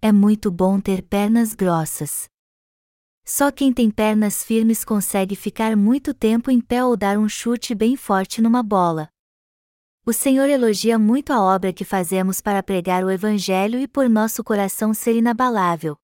É 0.00 0.12
muito 0.12 0.50
bom 0.50 0.78
ter 0.78 1.02
pernas 1.02 1.54
grossas. 1.54 2.28
Só 3.24 3.50
quem 3.50 3.72
tem 3.72 3.90
pernas 3.90 4.44
firmes 4.44 4.84
consegue 4.84 5.34
ficar 5.34 5.74
muito 5.74 6.12
tempo 6.12 6.50
em 6.50 6.60
pé 6.60 6.84
ou 6.84 6.96
dar 6.96 7.18
um 7.18 7.28
chute 7.28 7.74
bem 7.74 7.96
forte 7.96 8.40
numa 8.42 8.62
bola. 8.62 9.08
O 10.04 10.12
Senhor 10.12 10.48
elogia 10.48 10.98
muito 10.98 11.32
a 11.32 11.42
obra 11.42 11.72
que 11.72 11.84
fazemos 11.84 12.40
para 12.40 12.62
pregar 12.62 13.02
o 13.04 13.10
Evangelho 13.10 13.80
e 13.80 13.88
por 13.88 14.08
nosso 14.08 14.44
coração 14.44 14.94
ser 14.94 15.16
inabalável. 15.16 15.96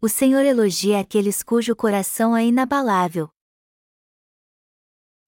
O 0.00 0.08
Senhor 0.08 0.44
elogia 0.44 0.98
aqueles 0.98 1.42
cujo 1.42 1.76
coração 1.76 2.36
é 2.36 2.44
inabalável. 2.44 3.28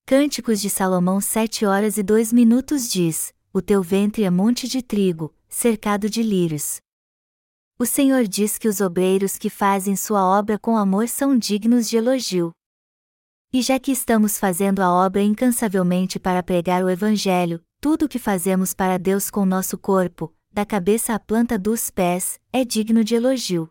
Cânticos 0.05 0.59
de 0.59 0.69
Salomão 0.69 1.21
7 1.21 1.65
horas 1.65 1.97
e 1.97 2.03
2 2.03 2.33
minutos 2.33 2.89
diz: 2.89 3.33
O 3.51 3.63
teu 3.63 3.81
ventre 3.81 4.23
é 4.23 4.29
monte 4.29 4.67
de 4.67 4.79
trigo, 4.79 5.33
cercado 5.47 6.07
de 6.07 6.21
lírios. 6.21 6.79
O 7.79 7.85
Senhor 7.85 8.27
diz 8.27 8.59
que 8.59 8.67
os 8.67 8.79
obreiros 8.79 9.37
que 9.39 9.49
fazem 9.49 9.95
sua 9.95 10.23
obra 10.23 10.59
com 10.59 10.77
amor 10.77 11.07
são 11.07 11.35
dignos 11.35 11.89
de 11.89 11.97
elogio. 11.97 12.51
E 13.51 13.63
já 13.63 13.79
que 13.79 13.91
estamos 13.91 14.37
fazendo 14.37 14.81
a 14.81 14.93
obra 14.93 15.23
incansavelmente 15.23 16.19
para 16.19 16.43
pregar 16.43 16.83
o 16.83 16.89
Evangelho, 16.89 17.59
tudo 17.81 18.05
o 18.05 18.07
que 18.07 18.19
fazemos 18.19 18.75
para 18.75 18.99
Deus 18.99 19.31
com 19.31 19.43
nosso 19.45 19.79
corpo, 19.79 20.31
da 20.51 20.63
cabeça 20.63 21.15
à 21.15 21.19
planta 21.19 21.57
dos 21.57 21.89
pés, 21.89 22.39
é 22.53 22.63
digno 22.63 23.03
de 23.03 23.15
elogio. 23.15 23.67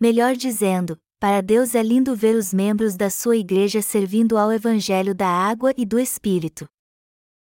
Melhor 0.00 0.34
dizendo, 0.34 0.98
para 1.18 1.42
Deus 1.42 1.74
é 1.74 1.82
lindo 1.82 2.16
ver 2.16 2.34
os 2.34 2.54
membros 2.54 2.96
da 2.96 3.10
sua 3.10 3.36
igreja 3.36 3.82
servindo 3.82 4.38
ao 4.38 4.50
Evangelho 4.50 5.14
da 5.14 5.28
água 5.28 5.74
e 5.76 5.84
do 5.84 5.98
Espírito. 5.98 6.66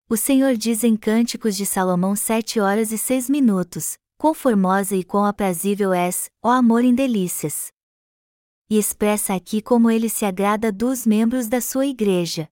O 0.06 0.18
Senhor 0.18 0.54
diz 0.54 0.84
em 0.84 0.96
Cânticos 0.96 1.56
de 1.56 1.64
Salomão 1.64 2.14
sete 2.14 2.60
horas 2.60 2.92
e 2.92 2.98
seis 2.98 3.30
minutos, 3.30 3.96
quão 4.18 4.34
formosa 4.34 4.94
e 4.94 5.02
quão 5.02 5.24
aprazível 5.24 5.94
és, 5.94 6.28
ó 6.42 6.50
amor 6.50 6.84
em 6.84 6.94
delícias. 6.94 7.72
E 8.68 8.78
expressa 8.78 9.34
aqui 9.34 9.62
como 9.62 9.90
ele 9.90 10.10
se 10.10 10.26
agrada 10.26 10.70
dos 10.70 11.06
membros 11.06 11.48
da 11.48 11.58
sua 11.58 11.86
igreja. 11.86 12.46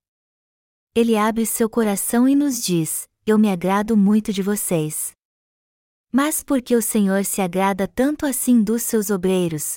Ele 0.94 1.14
abre 1.14 1.44
seu 1.44 1.68
coração 1.68 2.26
e 2.26 2.34
nos 2.34 2.62
diz: 2.62 3.06
Eu 3.26 3.38
me 3.38 3.50
agrado 3.50 3.98
muito 3.98 4.32
de 4.32 4.42
vocês. 4.42 5.12
Mas 6.10 6.42
por 6.42 6.62
que 6.62 6.74
o 6.74 6.80
Senhor 6.80 7.22
se 7.22 7.42
agrada 7.42 7.86
tanto 7.86 8.24
assim 8.24 8.62
dos 8.62 8.82
seus 8.82 9.10
obreiros? 9.10 9.76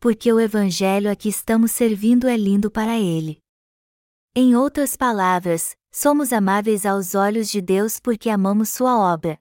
Porque 0.00 0.32
o 0.32 0.40
Evangelho 0.40 1.08
a 1.08 1.14
que 1.14 1.28
estamos 1.28 1.70
servindo 1.70 2.26
é 2.26 2.36
lindo 2.36 2.68
para 2.68 2.98
ele. 2.98 3.38
Em 4.34 4.56
outras 4.56 4.96
palavras, 4.96 5.76
somos 5.96 6.32
amáveis 6.32 6.84
aos 6.84 7.14
olhos 7.14 7.48
de 7.48 7.60
Deus 7.60 8.00
porque 8.00 8.28
amamos 8.28 8.68
Sua 8.68 8.98
obra. 8.98 9.40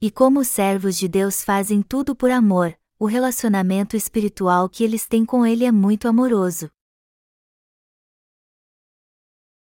E 0.00 0.10
como 0.10 0.40
os 0.40 0.48
servos 0.48 0.96
de 0.96 1.06
Deus 1.06 1.44
fazem 1.44 1.82
tudo 1.82 2.16
por 2.16 2.30
amor, 2.30 2.74
o 2.98 3.04
relacionamento 3.04 3.94
espiritual 3.94 4.70
que 4.70 4.82
eles 4.82 5.06
têm 5.06 5.22
com 5.22 5.44
Ele 5.44 5.66
é 5.66 5.70
muito 5.70 6.08
amoroso. 6.08 6.70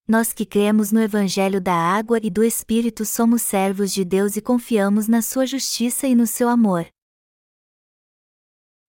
Nós 0.06 0.32
que 0.32 0.44
cremos 0.44 0.90
no 0.90 1.00
Evangelho 1.00 1.60
da 1.60 1.74
Água 1.74 2.18
e 2.20 2.28
do 2.28 2.42
Espírito 2.42 3.04
somos 3.04 3.42
servos 3.42 3.92
de 3.92 4.04
Deus 4.04 4.36
e 4.36 4.42
confiamos 4.42 5.06
na 5.06 5.22
Sua 5.22 5.46
justiça 5.46 6.08
e 6.08 6.14
no 6.16 6.26
seu 6.26 6.48
amor. 6.48 6.88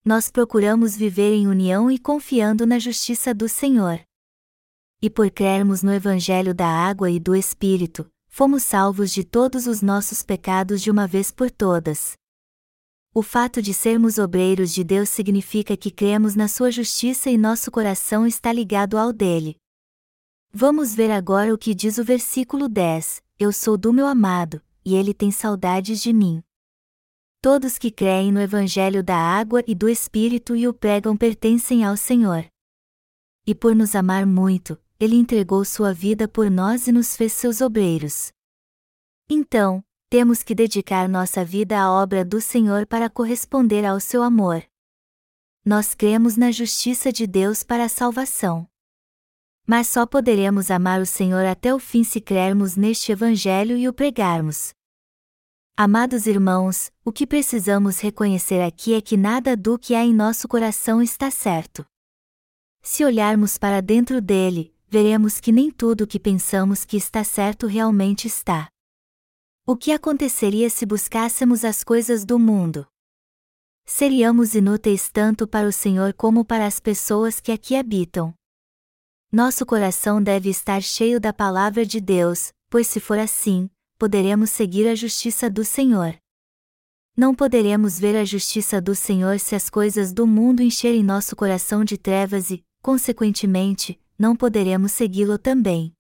Nós 0.04 0.32
procuramos 0.32 0.98
viver 0.98 1.36
em 1.36 1.48
união 1.48 1.92
e 1.92 2.00
confiando 2.00 2.66
na 2.66 2.80
justiça 2.80 3.32
do 3.32 3.48
Senhor 3.48 4.04
e 5.06 5.10
por 5.10 5.30
crermos 5.30 5.84
no 5.84 5.94
Evangelho 5.94 6.52
da 6.52 6.68
água 6.68 7.12
e 7.12 7.20
do 7.20 7.36
Espírito, 7.36 8.12
fomos 8.28 8.64
salvos 8.64 9.12
de 9.12 9.24
todos 9.24 9.68
os 9.68 9.84
nossos 9.84 10.24
pecados 10.24 10.82
de 10.82 10.90
uma 10.90 11.06
vez 11.06 11.30
por 11.30 11.52
todas. 11.52 12.14
O 13.14 13.22
fato 13.22 13.62
de 13.62 13.72
sermos 13.72 14.18
obreiros 14.18 14.74
de 14.74 14.84
Deus 14.84 15.10
significa 15.10 15.78
que 15.78 15.92
cremos 15.92 16.36
na 16.36 16.48
Sua 16.48 16.72
justiça 16.72 17.30
e 17.30 17.38
nosso 17.38 17.70
coração 17.70 18.26
está 18.26 18.52
ligado 18.52 18.98
ao 18.98 19.14
dele. 19.14 19.58
Vamos 20.52 20.96
ver 20.96 21.12
agora 21.12 21.54
o 21.54 21.58
que 21.58 21.76
diz 21.76 22.00
o 22.00 22.04
versículo 22.04 22.68
10: 22.68 23.22
Eu 23.38 23.54
sou 23.54 23.78
do 23.78 23.94
meu 23.94 24.08
amado, 24.08 24.60
e 24.84 24.96
ele 24.96 25.14
tem 25.14 25.30
saudades 25.30 26.02
de 26.02 26.12
mim. 26.12 26.42
Todos 27.44 27.78
que 27.78 27.92
creem 27.92 28.32
no 28.32 28.42
Evangelho 28.42 29.04
da 29.04 29.18
água 29.18 29.64
e 29.68 29.76
do 29.76 29.88
Espírito 29.88 30.56
e 30.56 30.68
o 30.68 30.74
pregam 30.74 31.16
pertencem 31.16 31.86
ao 31.86 31.96
Senhor. 31.96 32.44
E 33.46 33.54
por 33.54 33.76
nos 33.76 33.94
amar 33.94 34.26
muito, 34.26 34.76
ele 35.06 35.16
entregou 35.16 35.64
sua 35.64 35.94
vida 35.94 36.28
por 36.28 36.52
nós 36.52 36.88
e 36.88 36.92
nos 36.92 37.16
fez 37.16 37.32
seus 37.32 37.62
obreiros. 37.62 38.34
Então, 39.30 39.84
temos 40.10 40.44
que 40.44 40.54
dedicar 40.54 41.08
nossa 41.08 41.44
vida 41.44 41.80
à 41.80 41.92
obra 41.92 42.26
do 42.26 42.42
Senhor 42.42 42.86
para 42.86 43.10
corresponder 43.10 43.86
ao 43.86 44.00
seu 44.00 44.22
amor. 44.22 44.64
Nós 45.64 45.96
cremos 45.96 46.38
na 46.38 46.52
justiça 46.52 47.12
de 47.12 47.26
Deus 47.26 47.64
para 47.64 47.86
a 47.86 47.90
salvação. 47.90 48.68
Mas 49.66 49.88
só 49.88 50.06
poderemos 50.06 50.70
amar 50.70 51.02
o 51.02 51.06
Senhor 51.06 51.46
até 51.46 51.74
o 51.74 51.80
fim 51.80 52.04
se 52.04 52.22
crermos 52.22 52.76
neste 52.76 53.12
Evangelho 53.12 53.76
e 53.76 53.88
o 53.88 53.94
pregarmos. 53.94 54.74
Amados 55.76 56.28
irmãos, 56.28 56.92
o 57.04 57.12
que 57.12 57.26
precisamos 57.26 58.00
reconhecer 58.00 58.62
aqui 58.62 58.94
é 58.94 59.02
que 59.02 59.18
nada 59.18 59.58
do 59.58 59.78
que 59.80 59.96
há 59.96 60.04
em 60.04 60.14
nosso 60.14 60.48
coração 60.48 61.02
está 61.02 61.32
certo. 61.32 61.86
Se 62.82 63.04
olharmos 63.04 63.58
para 63.58 63.82
dentro 63.82 64.22
dele, 64.22 64.75
veremos 64.88 65.40
que 65.40 65.52
nem 65.52 65.72
tudo 65.72 66.04
o 66.04 66.08
que 66.08 66.20
pensamos 66.20 66.86
que 66.86 66.98
está 66.98 67.24
certo 67.24 67.68
realmente 67.68 68.28
está. 68.28 68.68
O 69.66 69.76
que 69.76 69.92
aconteceria 69.92 70.70
se 70.70 70.86
buscássemos 70.86 71.66
as 71.66 71.84
coisas 71.84 72.24
do 72.24 72.38
mundo? 72.38 72.88
Seríamos 73.86 74.56
inúteis 74.56 75.10
tanto 75.10 75.48
para 75.48 75.68
o 75.68 75.72
Senhor 75.72 76.14
como 76.14 76.46
para 76.46 76.66
as 76.66 76.80
pessoas 76.80 77.40
que 77.40 77.52
aqui 77.52 77.76
habitam. 77.76 78.34
Nosso 79.32 79.66
coração 79.66 80.22
deve 80.22 80.50
estar 80.50 80.82
cheio 80.82 81.20
da 81.20 81.34
palavra 81.34 81.86
de 81.86 82.00
Deus, 82.00 82.52
pois 82.70 82.88
se 82.88 83.00
for 83.00 83.20
assim, 83.20 83.70
poderemos 83.98 84.50
seguir 84.50 84.88
a 84.88 84.96
justiça 84.96 85.50
do 85.50 85.66
Senhor. 85.66 86.16
Não 87.18 87.34
poderemos 87.34 88.00
ver 88.00 88.16
a 88.16 88.26
justiça 88.26 88.82
do 88.82 88.94
Senhor 88.94 89.40
se 89.40 89.56
as 89.56 89.70
coisas 89.70 90.14
do 90.14 90.28
mundo 90.28 90.62
encherem 90.62 91.04
nosso 91.04 91.36
coração 91.36 91.84
de 91.84 91.98
trevas 91.98 92.52
e, 92.52 92.64
consequentemente, 92.82 94.00
não 94.18 94.36
poderemos 94.36 94.92
segui-lo 94.92 95.38
também. 95.38 95.94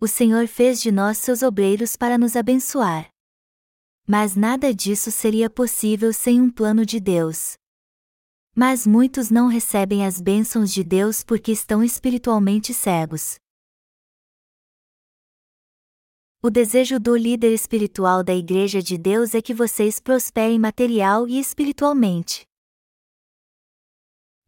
O 0.00 0.06
Senhor 0.06 0.46
fez 0.46 0.82
de 0.82 0.92
nós 0.92 1.18
seus 1.18 1.42
obreiros 1.42 1.96
para 1.96 2.18
nos 2.18 2.36
abençoar. 2.36 3.08
Mas 4.06 4.36
nada 4.36 4.74
disso 4.74 5.10
seria 5.10 5.48
possível 5.48 6.12
sem 6.12 6.40
um 6.40 6.50
plano 6.50 6.84
de 6.84 7.00
Deus. 7.00 7.54
Mas 8.54 8.86
muitos 8.86 9.30
não 9.30 9.48
recebem 9.48 10.04
as 10.04 10.20
bênçãos 10.20 10.72
de 10.72 10.84
Deus 10.84 11.24
porque 11.24 11.50
estão 11.50 11.82
espiritualmente 11.82 12.74
cegos. 12.74 13.36
O 16.42 16.50
desejo 16.50 17.00
do 17.00 17.16
líder 17.16 17.54
espiritual 17.54 18.22
da 18.22 18.34
Igreja 18.34 18.82
de 18.82 18.98
Deus 18.98 19.34
é 19.34 19.40
que 19.40 19.54
vocês 19.54 19.98
prosperem 19.98 20.58
material 20.58 21.26
e 21.26 21.40
espiritualmente. 21.40 22.44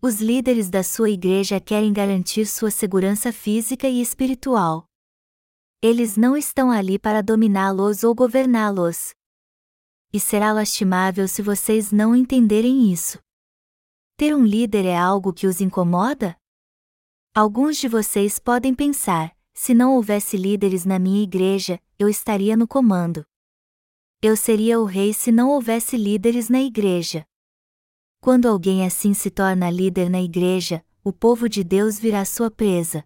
Os 0.00 0.20
líderes 0.20 0.68
da 0.68 0.82
sua 0.82 1.09
igreja 1.09 1.59
querem 1.59 1.92
garantir 1.92 2.46
sua 2.46 2.70
segurança 2.70 3.32
física 3.32 3.88
e 3.88 4.00
espiritual. 4.00 4.87
Eles 5.82 6.16
não 6.16 6.37
estão 6.37 6.70
ali 6.70 6.98
para 6.98 7.22
dominá-los 7.22 8.04
ou 8.04 8.14
governá-los. 8.14 9.14
E 10.12 10.20
será 10.20 10.52
lastimável 10.52 11.26
se 11.26 11.40
vocês 11.40 11.92
não 11.92 12.14
entenderem 12.14 12.92
isso. 12.92 13.18
Ter 14.16 14.35
um 14.35 14.44
líder 14.44 14.85
é 14.85 14.96
algo 14.96 15.32
que 15.32 15.46
os 15.46 15.61
incomoda? 15.61 16.37
Alguns 17.35 17.78
de 17.78 17.88
vocês 17.88 18.38
podem 18.38 18.74
pensar: 18.74 19.37
se 19.54 19.72
não 19.72 19.94
houvesse 19.94 20.37
líderes 20.37 20.85
na 20.85 20.98
minha 20.98 21.22
igreja, 21.22 21.80
eu 21.98 22.09
estaria 22.09 22.56
no 22.56 22.68
comando. 22.68 23.26
Eu 24.20 24.37
seria 24.37 24.78
o 24.78 24.85
rei 24.85 25.14
se 25.14 25.32
não 25.32 25.50
houvesse 25.50 25.96
líderes 25.96 26.48
na 26.50 26.61
igreja. 26.61 27.26
Quando 28.20 28.46
alguém 28.46 28.85
assim 28.85 29.14
se 29.14 29.31
torna 29.31 29.70
líder 29.70 30.11
na 30.11 30.20
igreja, 30.20 30.85
o 31.05 31.12
povo 31.12 31.48
de 31.48 31.62
Deus 31.62 31.98
virá 31.98 32.24
sua 32.24 32.50
presa. 32.50 33.05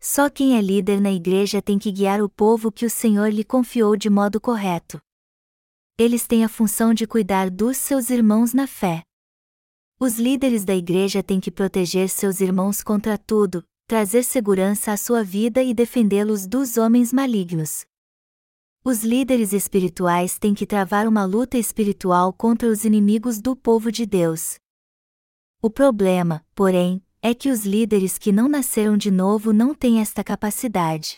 Só 0.00 0.28
quem 0.28 0.56
é 0.56 0.60
líder 0.60 1.00
na 1.00 1.12
igreja 1.12 1.62
tem 1.62 1.78
que 1.78 1.90
guiar 1.90 2.22
o 2.22 2.28
povo 2.28 2.70
que 2.70 2.84
o 2.84 2.90
Senhor 2.90 3.28
lhe 3.28 3.44
confiou 3.44 3.96
de 3.96 4.10
modo 4.10 4.40
correto. 4.40 5.00
Eles 5.98 6.26
têm 6.26 6.44
a 6.44 6.48
função 6.48 6.92
de 6.92 7.06
cuidar 7.06 7.50
dos 7.50 7.76
seus 7.76 8.10
irmãos 8.10 8.52
na 8.52 8.66
fé. 8.66 9.02
Os 10.00 10.18
líderes 10.18 10.64
da 10.64 10.74
igreja 10.74 11.22
têm 11.22 11.40
que 11.40 11.50
proteger 11.50 12.08
seus 12.08 12.40
irmãos 12.40 12.82
contra 12.82 13.16
tudo, 13.16 13.64
trazer 13.86 14.24
segurança 14.24 14.92
à 14.92 14.96
sua 14.96 15.22
vida 15.22 15.62
e 15.62 15.72
defendê-los 15.72 16.46
dos 16.46 16.76
homens 16.76 17.12
malignos. 17.12 17.86
Os 18.86 19.02
líderes 19.02 19.54
espirituais 19.54 20.38
têm 20.38 20.52
que 20.52 20.66
travar 20.66 21.08
uma 21.08 21.24
luta 21.24 21.56
espiritual 21.56 22.34
contra 22.34 22.68
os 22.68 22.84
inimigos 22.84 23.40
do 23.40 23.56
povo 23.56 23.90
de 23.90 24.04
Deus. 24.04 24.58
O 25.62 25.70
problema, 25.70 26.44
porém, 26.54 27.02
é 27.22 27.32
que 27.32 27.48
os 27.48 27.64
líderes 27.64 28.18
que 28.18 28.30
não 28.30 28.46
nasceram 28.46 28.98
de 28.98 29.10
novo 29.10 29.54
não 29.54 29.74
têm 29.74 30.02
esta 30.02 30.22
capacidade. 30.22 31.16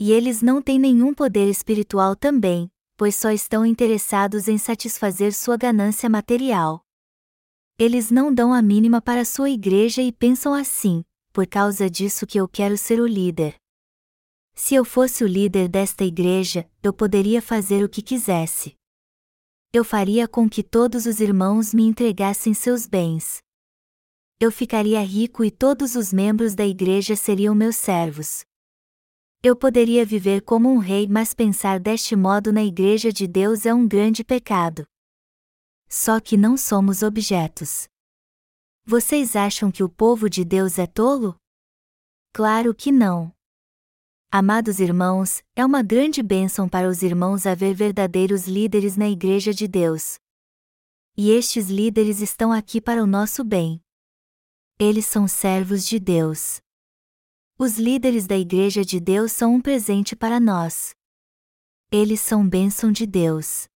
E 0.00 0.10
eles 0.10 0.42
não 0.42 0.60
têm 0.60 0.76
nenhum 0.76 1.14
poder 1.14 1.48
espiritual 1.48 2.16
também, 2.16 2.68
pois 2.96 3.14
só 3.14 3.30
estão 3.30 3.64
interessados 3.64 4.48
em 4.48 4.58
satisfazer 4.58 5.32
sua 5.32 5.56
ganância 5.56 6.10
material. 6.10 6.80
Eles 7.78 8.10
não 8.10 8.34
dão 8.34 8.52
a 8.52 8.60
mínima 8.60 9.00
para 9.00 9.24
sua 9.24 9.50
igreja 9.50 10.02
e 10.02 10.10
pensam 10.10 10.52
assim: 10.52 11.04
por 11.32 11.46
causa 11.46 11.88
disso 11.88 12.26
que 12.26 12.40
eu 12.40 12.48
quero 12.48 12.76
ser 12.76 13.00
o 13.00 13.06
líder. 13.06 13.54
Se 14.58 14.74
eu 14.74 14.86
fosse 14.86 15.22
o 15.22 15.26
líder 15.26 15.68
desta 15.68 16.02
igreja, 16.02 16.68
eu 16.82 16.90
poderia 16.90 17.42
fazer 17.42 17.84
o 17.84 17.88
que 17.90 18.00
quisesse. 18.00 18.74
Eu 19.70 19.84
faria 19.84 20.26
com 20.26 20.48
que 20.48 20.62
todos 20.62 21.04
os 21.04 21.20
irmãos 21.20 21.74
me 21.74 21.82
entregassem 21.82 22.54
seus 22.54 22.86
bens. 22.86 23.42
Eu 24.40 24.50
ficaria 24.50 25.00
rico 25.02 25.44
e 25.44 25.50
todos 25.50 25.94
os 25.94 26.10
membros 26.10 26.54
da 26.54 26.66
igreja 26.66 27.14
seriam 27.14 27.54
meus 27.54 27.76
servos. 27.76 28.46
Eu 29.42 29.54
poderia 29.54 30.06
viver 30.06 30.40
como 30.40 30.70
um 30.70 30.78
rei, 30.78 31.06
mas 31.06 31.34
pensar 31.34 31.78
deste 31.78 32.16
modo 32.16 32.50
na 32.50 32.64
igreja 32.64 33.12
de 33.12 33.26
Deus 33.26 33.66
é 33.66 33.74
um 33.74 33.86
grande 33.86 34.24
pecado. 34.24 34.86
Só 35.86 36.18
que 36.18 36.36
não 36.36 36.56
somos 36.56 37.02
objetos. 37.02 37.88
Vocês 38.86 39.36
acham 39.36 39.70
que 39.70 39.84
o 39.84 39.88
povo 39.88 40.30
de 40.30 40.46
Deus 40.46 40.78
é 40.78 40.86
tolo? 40.86 41.36
Claro 42.32 42.74
que 42.74 42.90
não. 42.90 43.35
Amados 44.30 44.80
irmãos, 44.80 45.42
é 45.54 45.64
uma 45.64 45.82
grande 45.82 46.20
bênção 46.20 46.68
para 46.68 46.88
os 46.88 47.00
irmãos 47.02 47.46
haver 47.46 47.74
verdadeiros 47.74 48.46
líderes 48.46 48.96
na 48.96 49.08
Igreja 49.08 49.54
de 49.54 49.68
Deus. 49.68 50.18
E 51.16 51.30
estes 51.30 51.70
líderes 51.70 52.20
estão 52.20 52.52
aqui 52.52 52.80
para 52.80 53.02
o 53.02 53.06
nosso 53.06 53.44
bem. 53.44 53.80
Eles 54.78 55.06
são 55.06 55.28
servos 55.28 55.86
de 55.86 56.00
Deus. 56.00 56.60
Os 57.56 57.78
líderes 57.78 58.26
da 58.26 58.36
Igreja 58.36 58.84
de 58.84 58.98
Deus 58.98 59.30
são 59.30 59.54
um 59.54 59.60
presente 59.60 60.16
para 60.16 60.40
nós. 60.40 60.92
Eles 61.90 62.20
são 62.20 62.46
bênção 62.46 62.90
de 62.90 63.06
Deus. 63.06 63.68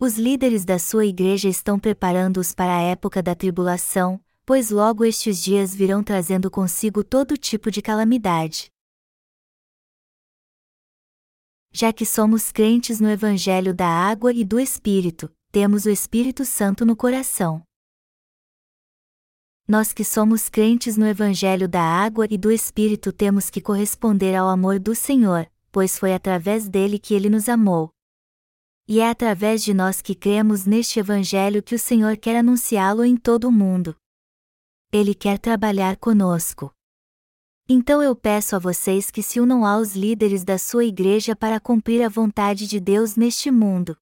Os 0.00 0.16
líderes 0.16 0.64
da 0.64 0.78
sua 0.78 1.04
igreja 1.04 1.50
estão 1.50 1.78
preparando-os 1.78 2.54
para 2.54 2.74
a 2.74 2.80
época 2.80 3.22
da 3.22 3.34
tribulação, 3.34 4.18
pois 4.46 4.70
logo 4.70 5.04
estes 5.04 5.40
dias 5.40 5.74
virão 5.74 6.02
trazendo 6.02 6.50
consigo 6.50 7.04
todo 7.04 7.36
tipo 7.36 7.70
de 7.70 7.82
calamidade 7.82 8.72
já 11.72 11.92
que 11.92 12.04
somos 12.04 12.50
crentes 12.50 13.00
no 13.00 13.08
Evangelho 13.08 13.72
da 13.72 13.86
Água 13.86 14.32
e 14.32 14.44
do 14.44 14.58
Espírito, 14.58 15.30
temos 15.52 15.84
o 15.84 15.90
Espírito 15.90 16.44
Santo 16.44 16.84
no 16.84 16.96
coração. 16.96 17.62
Nós 19.66 19.92
que 19.92 20.04
somos 20.04 20.48
crentes 20.48 20.96
no 20.96 21.06
Evangelho 21.06 21.68
da 21.68 21.80
Água 21.80 22.26
e 22.28 22.36
do 22.36 22.50
Espírito 22.50 23.12
temos 23.12 23.48
que 23.50 23.60
corresponder 23.60 24.34
ao 24.34 24.48
amor 24.48 24.80
do 24.80 24.96
Senhor, 24.96 25.48
pois 25.70 25.96
foi 25.96 26.12
através 26.12 26.68
dele 26.68 26.98
que 26.98 27.14
ele 27.14 27.30
nos 27.30 27.48
amou. 27.48 27.90
E 28.88 28.98
é 28.98 29.08
através 29.08 29.62
de 29.62 29.72
nós 29.72 30.02
que 30.02 30.16
cremos 30.16 30.66
neste 30.66 30.98
Evangelho 30.98 31.62
que 31.62 31.76
o 31.76 31.78
Senhor 31.78 32.16
quer 32.16 32.36
anunciá-lo 32.36 33.04
em 33.04 33.16
todo 33.16 33.44
o 33.44 33.52
mundo. 33.52 33.94
Ele 34.92 35.14
quer 35.14 35.38
trabalhar 35.38 35.96
conosco. 35.96 36.72
Então 37.72 38.02
eu 38.02 38.16
peço 38.16 38.56
a 38.56 38.58
vocês 38.58 39.12
que 39.12 39.22
se 39.22 39.38
unam 39.38 39.64
aos 39.64 39.94
líderes 39.94 40.42
da 40.42 40.58
sua 40.58 40.84
igreja 40.84 41.36
para 41.36 41.60
cumprir 41.60 42.02
a 42.02 42.08
vontade 42.08 42.66
de 42.66 42.80
Deus 42.80 43.14
neste 43.14 43.48
mundo. 43.48 43.96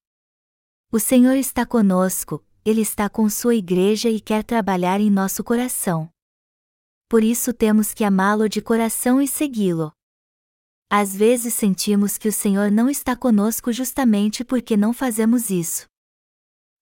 O 0.90 0.98
Senhor 0.98 1.36
está 1.36 1.66
conosco, 1.66 2.42
Ele 2.64 2.80
está 2.80 3.10
com 3.10 3.28
sua 3.28 3.54
igreja 3.54 4.08
e 4.08 4.22
quer 4.22 4.42
trabalhar 4.42 5.02
em 5.02 5.10
nosso 5.10 5.44
coração. 5.44 6.08
Por 7.10 7.22
isso 7.22 7.52
temos 7.52 7.92
que 7.92 8.04
amá-lo 8.04 8.48
de 8.48 8.62
coração 8.62 9.20
e 9.20 9.28
segui-lo. 9.28 9.92
Às 10.88 11.14
vezes 11.14 11.52
sentimos 11.52 12.16
que 12.16 12.28
o 12.28 12.32
Senhor 12.32 12.70
não 12.70 12.88
está 12.88 13.14
conosco 13.14 13.70
justamente 13.70 14.42
porque 14.46 14.78
não 14.78 14.94
fazemos 14.94 15.50
isso. 15.50 15.86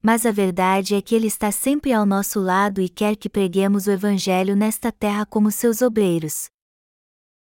Mas 0.01 0.25
a 0.25 0.31
verdade 0.31 0.95
é 0.95 1.03
que 1.03 1.17
Ele 1.17 1.27
está 1.27 1.51
sempre 1.51 1.93
ao 1.93 2.07
nosso 2.07 2.39
lado 2.39 2.81
e 2.81 2.89
quer 2.89 3.17
que 3.17 3.29
preguemos 3.29 3.89
o 3.89 3.91
Evangelho 3.91 4.55
nesta 4.55 4.93
terra 4.93 5.27
como 5.27 5.51
seus 5.51 5.83
obreiros. 5.83 6.49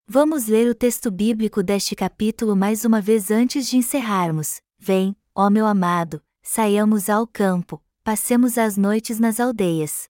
Vamos 0.08 0.48
ler 0.48 0.70
o 0.70 0.76
texto 0.76 1.10
bíblico 1.10 1.64
deste 1.64 1.96
capítulo 1.96 2.56
mais 2.56 2.84
uma 2.84 3.00
vez 3.00 3.32
antes 3.32 3.68
de 3.68 3.78
encerrarmos. 3.78 4.62
Vem, 4.78 5.16
ó 5.34 5.50
meu 5.50 5.66
amado, 5.66 6.22
saiamos 6.42 7.10
ao 7.10 7.26
campo, 7.26 7.82
passemos 8.04 8.58
as 8.58 8.76
noites 8.76 9.20
nas 9.20 9.40
aldeias. 9.40 10.10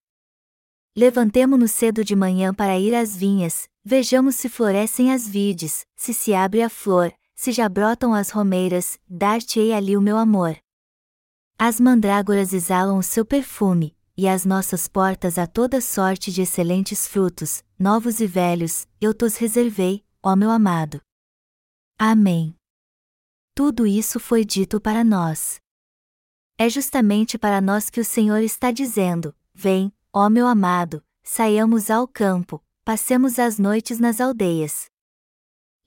Levantemo-nos 0.96 1.72
cedo 1.72 2.04
de 2.04 2.16
manhã 2.16 2.54
para 2.54 2.80
ir 2.80 2.96
às 2.96 3.16
vinhas, 3.16 3.70
vejamos 3.84 4.36
se 4.36 4.50
florescem 4.50 5.12
as 5.14 5.28
vides, 5.28 5.86
se 5.96 6.14
se 6.14 6.34
abre 6.34 6.62
a 6.64 6.70
flor, 6.70 7.14
se 7.36 7.52
já 7.52 7.70
brotam 7.70 8.14
as 8.14 8.30
romeiras, 8.30 9.00
dar-te-ei 9.08 9.72
ali 9.72 9.96
o 9.96 10.02
meu 10.02 10.18
amor. 10.18 10.58
As 11.58 11.80
mandrágoras 11.80 12.54
exalam 12.54 12.98
o 12.98 13.04
seu 13.04 13.24
perfume, 13.24 13.96
e 14.16 14.28
as 14.28 14.46
nossas 14.46 14.88
portas 14.88 15.38
a 15.38 15.48
toda 15.48 15.82
sorte 15.82 16.32
de 16.32 16.42
excelentes 16.42 17.08
frutos, 17.08 17.64
novos 17.78 18.20
e 18.20 18.28
velhos, 18.28 18.88
eu 19.00 19.14
tos 19.14 19.38
reservei, 19.38 20.06
ó 20.22 20.36
meu 20.36 20.50
amado. 20.50 21.02
Amém. 21.98 22.56
Tudo 23.56 23.86
isso 23.86 24.20
foi 24.20 24.44
dito 24.44 24.80
para 24.80 25.04
nós. 25.04 25.60
É 26.58 26.70
justamente 26.70 27.38
para 27.38 27.60
nós 27.62 27.90
que 27.90 28.00
o 28.00 28.06
Senhor 28.06 28.40
está 28.40 28.72
dizendo: 28.72 29.36
Vem, 29.54 29.92
ó 30.14 30.30
meu 30.30 30.48
amado, 30.48 31.04
saiamos 31.24 31.90
ao 31.90 32.08
campo, 32.08 32.64
passemos 32.84 33.40
as 33.40 33.58
noites 33.58 34.00
nas 34.00 34.22
aldeias. 34.22 34.86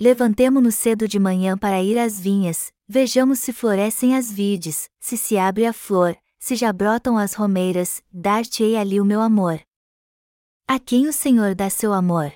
Levantemo-nos 0.00 0.74
cedo 0.74 1.06
de 1.06 1.18
manhã 1.18 1.56
para 1.56 1.82
ir 1.82 1.98
às 1.98 2.18
vinhas, 2.18 2.72
vejamos 2.86 3.38
se 3.38 3.52
florescem 3.52 4.16
as 4.16 4.30
vides, 4.30 4.90
se 4.98 5.16
se 5.16 5.38
abre 5.38 5.66
a 5.66 5.72
flor, 5.72 6.16
se 6.44 6.56
já 6.56 6.70
brotam 6.74 7.16
as 7.16 7.32
romeiras, 7.32 8.02
dar-te-ei 8.12 8.76
ali 8.76 9.00
o 9.00 9.04
meu 9.04 9.22
amor. 9.22 9.62
A 10.68 10.78
quem 10.78 11.08
o 11.08 11.12
Senhor 11.12 11.54
dá 11.54 11.70
seu 11.70 11.90
amor? 11.90 12.34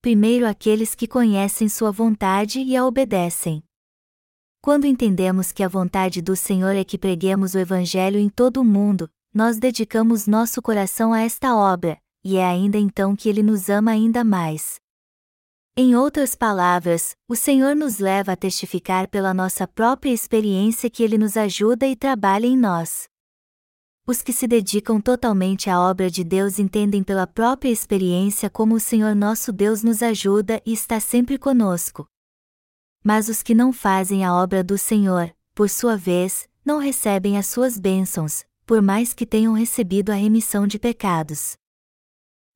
Primeiro 0.00 0.46
aqueles 0.46 0.94
que 0.94 1.08
conhecem 1.08 1.68
sua 1.68 1.90
vontade 1.90 2.60
e 2.60 2.76
a 2.76 2.86
obedecem. 2.86 3.64
Quando 4.62 4.86
entendemos 4.86 5.50
que 5.50 5.64
a 5.64 5.68
vontade 5.68 6.22
do 6.22 6.36
Senhor 6.36 6.76
é 6.76 6.84
que 6.84 6.96
preguemos 6.96 7.54
o 7.54 7.58
Evangelho 7.58 8.16
em 8.16 8.28
todo 8.28 8.60
o 8.60 8.64
mundo, 8.64 9.10
nós 9.34 9.58
dedicamos 9.58 10.28
nosso 10.28 10.62
coração 10.62 11.12
a 11.12 11.20
esta 11.20 11.56
obra, 11.56 12.00
e 12.22 12.36
é 12.36 12.46
ainda 12.46 12.78
então 12.78 13.16
que 13.16 13.28
Ele 13.28 13.42
nos 13.42 13.68
ama 13.68 13.90
ainda 13.90 14.22
mais. 14.22 14.80
Em 15.82 15.96
outras 15.96 16.34
palavras, 16.34 17.16
o 17.26 17.34
Senhor 17.34 17.74
nos 17.74 17.98
leva 17.98 18.32
a 18.32 18.36
testificar 18.36 19.08
pela 19.08 19.32
nossa 19.32 19.66
própria 19.66 20.12
experiência 20.12 20.90
que 20.90 21.02
Ele 21.02 21.16
nos 21.16 21.38
ajuda 21.38 21.86
e 21.86 21.96
trabalha 21.96 22.46
em 22.46 22.54
nós. 22.54 23.08
Os 24.06 24.20
que 24.20 24.30
se 24.30 24.46
dedicam 24.46 25.00
totalmente 25.00 25.70
à 25.70 25.80
obra 25.80 26.10
de 26.10 26.22
Deus 26.22 26.58
entendem 26.58 27.02
pela 27.02 27.26
própria 27.26 27.70
experiência 27.70 28.50
como 28.50 28.74
o 28.74 28.78
Senhor 28.78 29.14
nosso 29.14 29.50
Deus 29.50 29.82
nos 29.82 30.02
ajuda 30.02 30.60
e 30.66 30.74
está 30.74 31.00
sempre 31.00 31.38
conosco. 31.38 32.06
Mas 33.02 33.30
os 33.30 33.42
que 33.42 33.54
não 33.54 33.72
fazem 33.72 34.22
a 34.22 34.34
obra 34.34 34.62
do 34.62 34.76
Senhor, 34.76 35.34
por 35.54 35.70
sua 35.70 35.96
vez, 35.96 36.46
não 36.62 36.76
recebem 36.76 37.38
as 37.38 37.46
suas 37.46 37.78
bênçãos, 37.78 38.44
por 38.66 38.82
mais 38.82 39.14
que 39.14 39.24
tenham 39.24 39.54
recebido 39.54 40.12
a 40.12 40.14
remissão 40.14 40.66
de 40.66 40.78
pecados. 40.78 41.56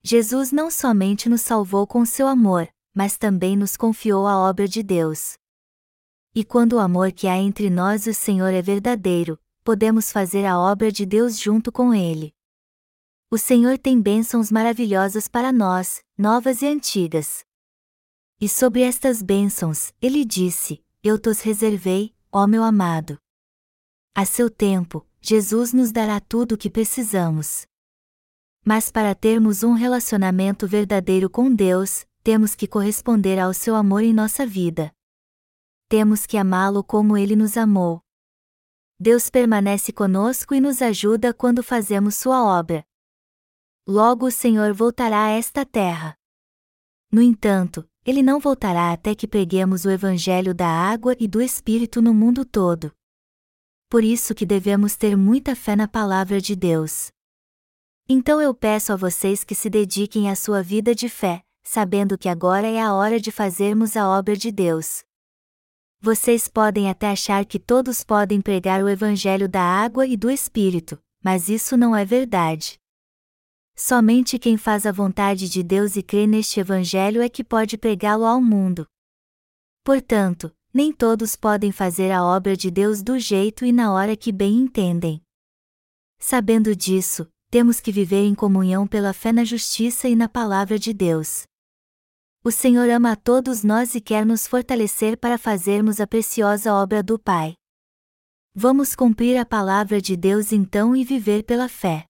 Jesus 0.02 0.52
não 0.52 0.70
somente 0.70 1.26
nos 1.26 1.40
salvou 1.40 1.86
com 1.86 2.04
seu 2.04 2.28
amor, 2.28 2.68
mas 2.94 3.18
também 3.18 3.56
nos 3.56 3.76
confiou 3.76 4.26
a 4.26 4.38
obra 4.38 4.68
de 4.68 4.82
Deus. 4.82 5.36
E 6.34 6.44
quando 6.44 6.74
o 6.74 6.78
amor 6.78 7.12
que 7.12 7.26
há 7.26 7.36
entre 7.36 7.68
nós 7.68 8.06
e 8.06 8.10
o 8.10 8.14
Senhor 8.14 8.54
é 8.54 8.62
verdadeiro, 8.62 9.38
podemos 9.64 10.12
fazer 10.12 10.46
a 10.46 10.58
obra 10.58 10.92
de 10.92 11.04
Deus 11.04 11.38
junto 11.38 11.72
com 11.72 11.92
Ele. 11.92 12.32
O 13.30 13.38
Senhor 13.38 13.78
tem 13.78 14.00
bênçãos 14.00 14.50
maravilhosas 14.52 15.26
para 15.26 15.52
nós, 15.52 16.04
novas 16.16 16.62
e 16.62 16.66
antigas. 16.66 17.44
E 18.40 18.48
sobre 18.48 18.82
estas 18.82 19.22
bênçãos, 19.22 19.92
Ele 20.00 20.24
disse: 20.24 20.84
Eu 21.02 21.18
tos 21.18 21.40
reservei, 21.40 22.14
ó 22.30 22.46
meu 22.46 22.62
amado. 22.62 23.18
A 24.14 24.24
seu 24.24 24.48
tempo, 24.48 25.04
Jesus 25.20 25.72
nos 25.72 25.90
dará 25.90 26.20
tudo 26.20 26.54
o 26.54 26.58
que 26.58 26.70
precisamos. 26.70 27.66
Mas 28.64 28.90
para 28.90 29.14
termos 29.14 29.62
um 29.62 29.72
relacionamento 29.72 30.66
verdadeiro 30.68 31.28
com 31.28 31.52
Deus, 31.52 32.06
temos 32.24 32.54
que 32.54 32.66
corresponder 32.66 33.38
ao 33.38 33.52
seu 33.52 33.76
amor 33.76 34.02
em 34.02 34.14
nossa 34.14 34.46
vida. 34.46 34.90
Temos 35.90 36.24
que 36.24 36.38
amá-lo 36.38 36.82
como 36.82 37.18
ele 37.18 37.36
nos 37.36 37.54
amou. 37.58 38.00
Deus 38.98 39.28
permanece 39.28 39.92
conosco 39.92 40.54
e 40.54 40.60
nos 40.60 40.80
ajuda 40.80 41.34
quando 41.34 41.62
fazemos 41.62 42.14
sua 42.14 42.42
obra. 42.42 42.82
Logo 43.86 44.26
o 44.26 44.30
Senhor 44.30 44.72
voltará 44.72 45.26
a 45.26 45.30
esta 45.32 45.66
terra. 45.66 46.16
No 47.12 47.20
entanto, 47.20 47.86
ele 48.06 48.22
não 48.22 48.40
voltará 48.40 48.90
até 48.90 49.14
que 49.14 49.28
preguemos 49.28 49.84
o 49.84 49.90
evangelho 49.90 50.54
da 50.54 50.66
água 50.66 51.14
e 51.20 51.28
do 51.28 51.42
espírito 51.42 52.00
no 52.00 52.14
mundo 52.14 52.46
todo. 52.46 52.90
Por 53.90 54.02
isso 54.02 54.34
que 54.34 54.46
devemos 54.46 54.96
ter 54.96 55.14
muita 55.14 55.54
fé 55.54 55.76
na 55.76 55.86
palavra 55.86 56.40
de 56.40 56.56
Deus. 56.56 57.12
Então 58.08 58.40
eu 58.40 58.54
peço 58.54 58.94
a 58.94 58.96
vocês 58.96 59.44
que 59.44 59.54
se 59.54 59.68
dediquem 59.68 60.30
à 60.30 60.34
sua 60.34 60.62
vida 60.62 60.94
de 60.94 61.08
fé, 61.10 61.43
sabendo 61.64 62.16
que 62.16 62.28
agora 62.28 62.66
é 62.68 62.80
a 62.80 62.94
hora 62.94 63.18
de 63.18 63.32
fazermos 63.32 63.96
a 63.96 64.08
obra 64.08 64.36
de 64.36 64.52
Deus. 64.52 65.02
Vocês 66.00 66.46
podem 66.46 66.90
até 66.90 67.08
achar 67.08 67.46
que 67.46 67.58
todos 67.58 68.04
podem 68.04 68.40
pregar 68.40 68.84
o 68.84 68.88
Evangelho 68.88 69.48
da 69.48 69.62
água 69.62 70.06
e 70.06 70.16
do 70.16 70.30
Espírito, 70.30 71.02
mas 71.22 71.48
isso 71.48 71.76
não 71.76 71.96
é 71.96 72.04
verdade. 72.04 72.78
Somente 73.74 74.38
quem 74.38 74.56
faz 74.56 74.84
a 74.84 74.92
vontade 74.92 75.48
de 75.48 75.62
Deus 75.62 75.96
e 75.96 76.02
crê 76.02 76.26
neste 76.26 76.60
Evangelho 76.60 77.22
é 77.22 77.28
que 77.28 77.42
pode 77.42 77.78
pregá-lo 77.78 78.24
ao 78.24 78.40
mundo. 78.40 78.86
Portanto, 79.82 80.54
nem 80.72 80.92
todos 80.92 81.34
podem 81.34 81.72
fazer 81.72 82.10
a 82.10 82.22
obra 82.22 82.56
de 82.56 82.70
Deus 82.70 83.02
do 83.02 83.18
jeito 83.18 83.64
e 83.64 83.72
na 83.72 83.92
hora 83.92 84.14
que 84.14 84.30
bem 84.30 84.58
entendem. 84.58 85.22
Sabendo 86.18 86.76
disso, 86.76 87.28
temos 87.50 87.80
que 87.80 87.90
viver 87.90 88.24
em 88.24 88.34
comunhão 88.34 88.86
pela 88.86 89.12
fé 89.12 89.32
na 89.32 89.44
justiça 89.44 90.08
e 90.08 90.14
na 90.14 90.28
palavra 90.28 90.78
de 90.78 90.92
Deus. 90.92 91.46
O 92.46 92.50
Senhor 92.50 92.90
ama 92.90 93.12
a 93.12 93.16
todos 93.16 93.64
nós 93.64 93.94
e 93.94 94.02
quer 94.02 94.26
nos 94.26 94.46
fortalecer 94.46 95.16
para 95.16 95.38
fazermos 95.38 95.98
a 95.98 96.06
preciosa 96.06 96.74
obra 96.74 97.02
do 97.02 97.18
Pai. 97.18 97.54
Vamos 98.54 98.94
cumprir 98.94 99.38
a 99.38 99.46
palavra 99.46 99.98
de 99.98 100.14
Deus 100.14 100.52
então 100.52 100.94
e 100.94 101.02
viver 101.02 101.44
pela 101.44 101.70
fé. 101.70 102.04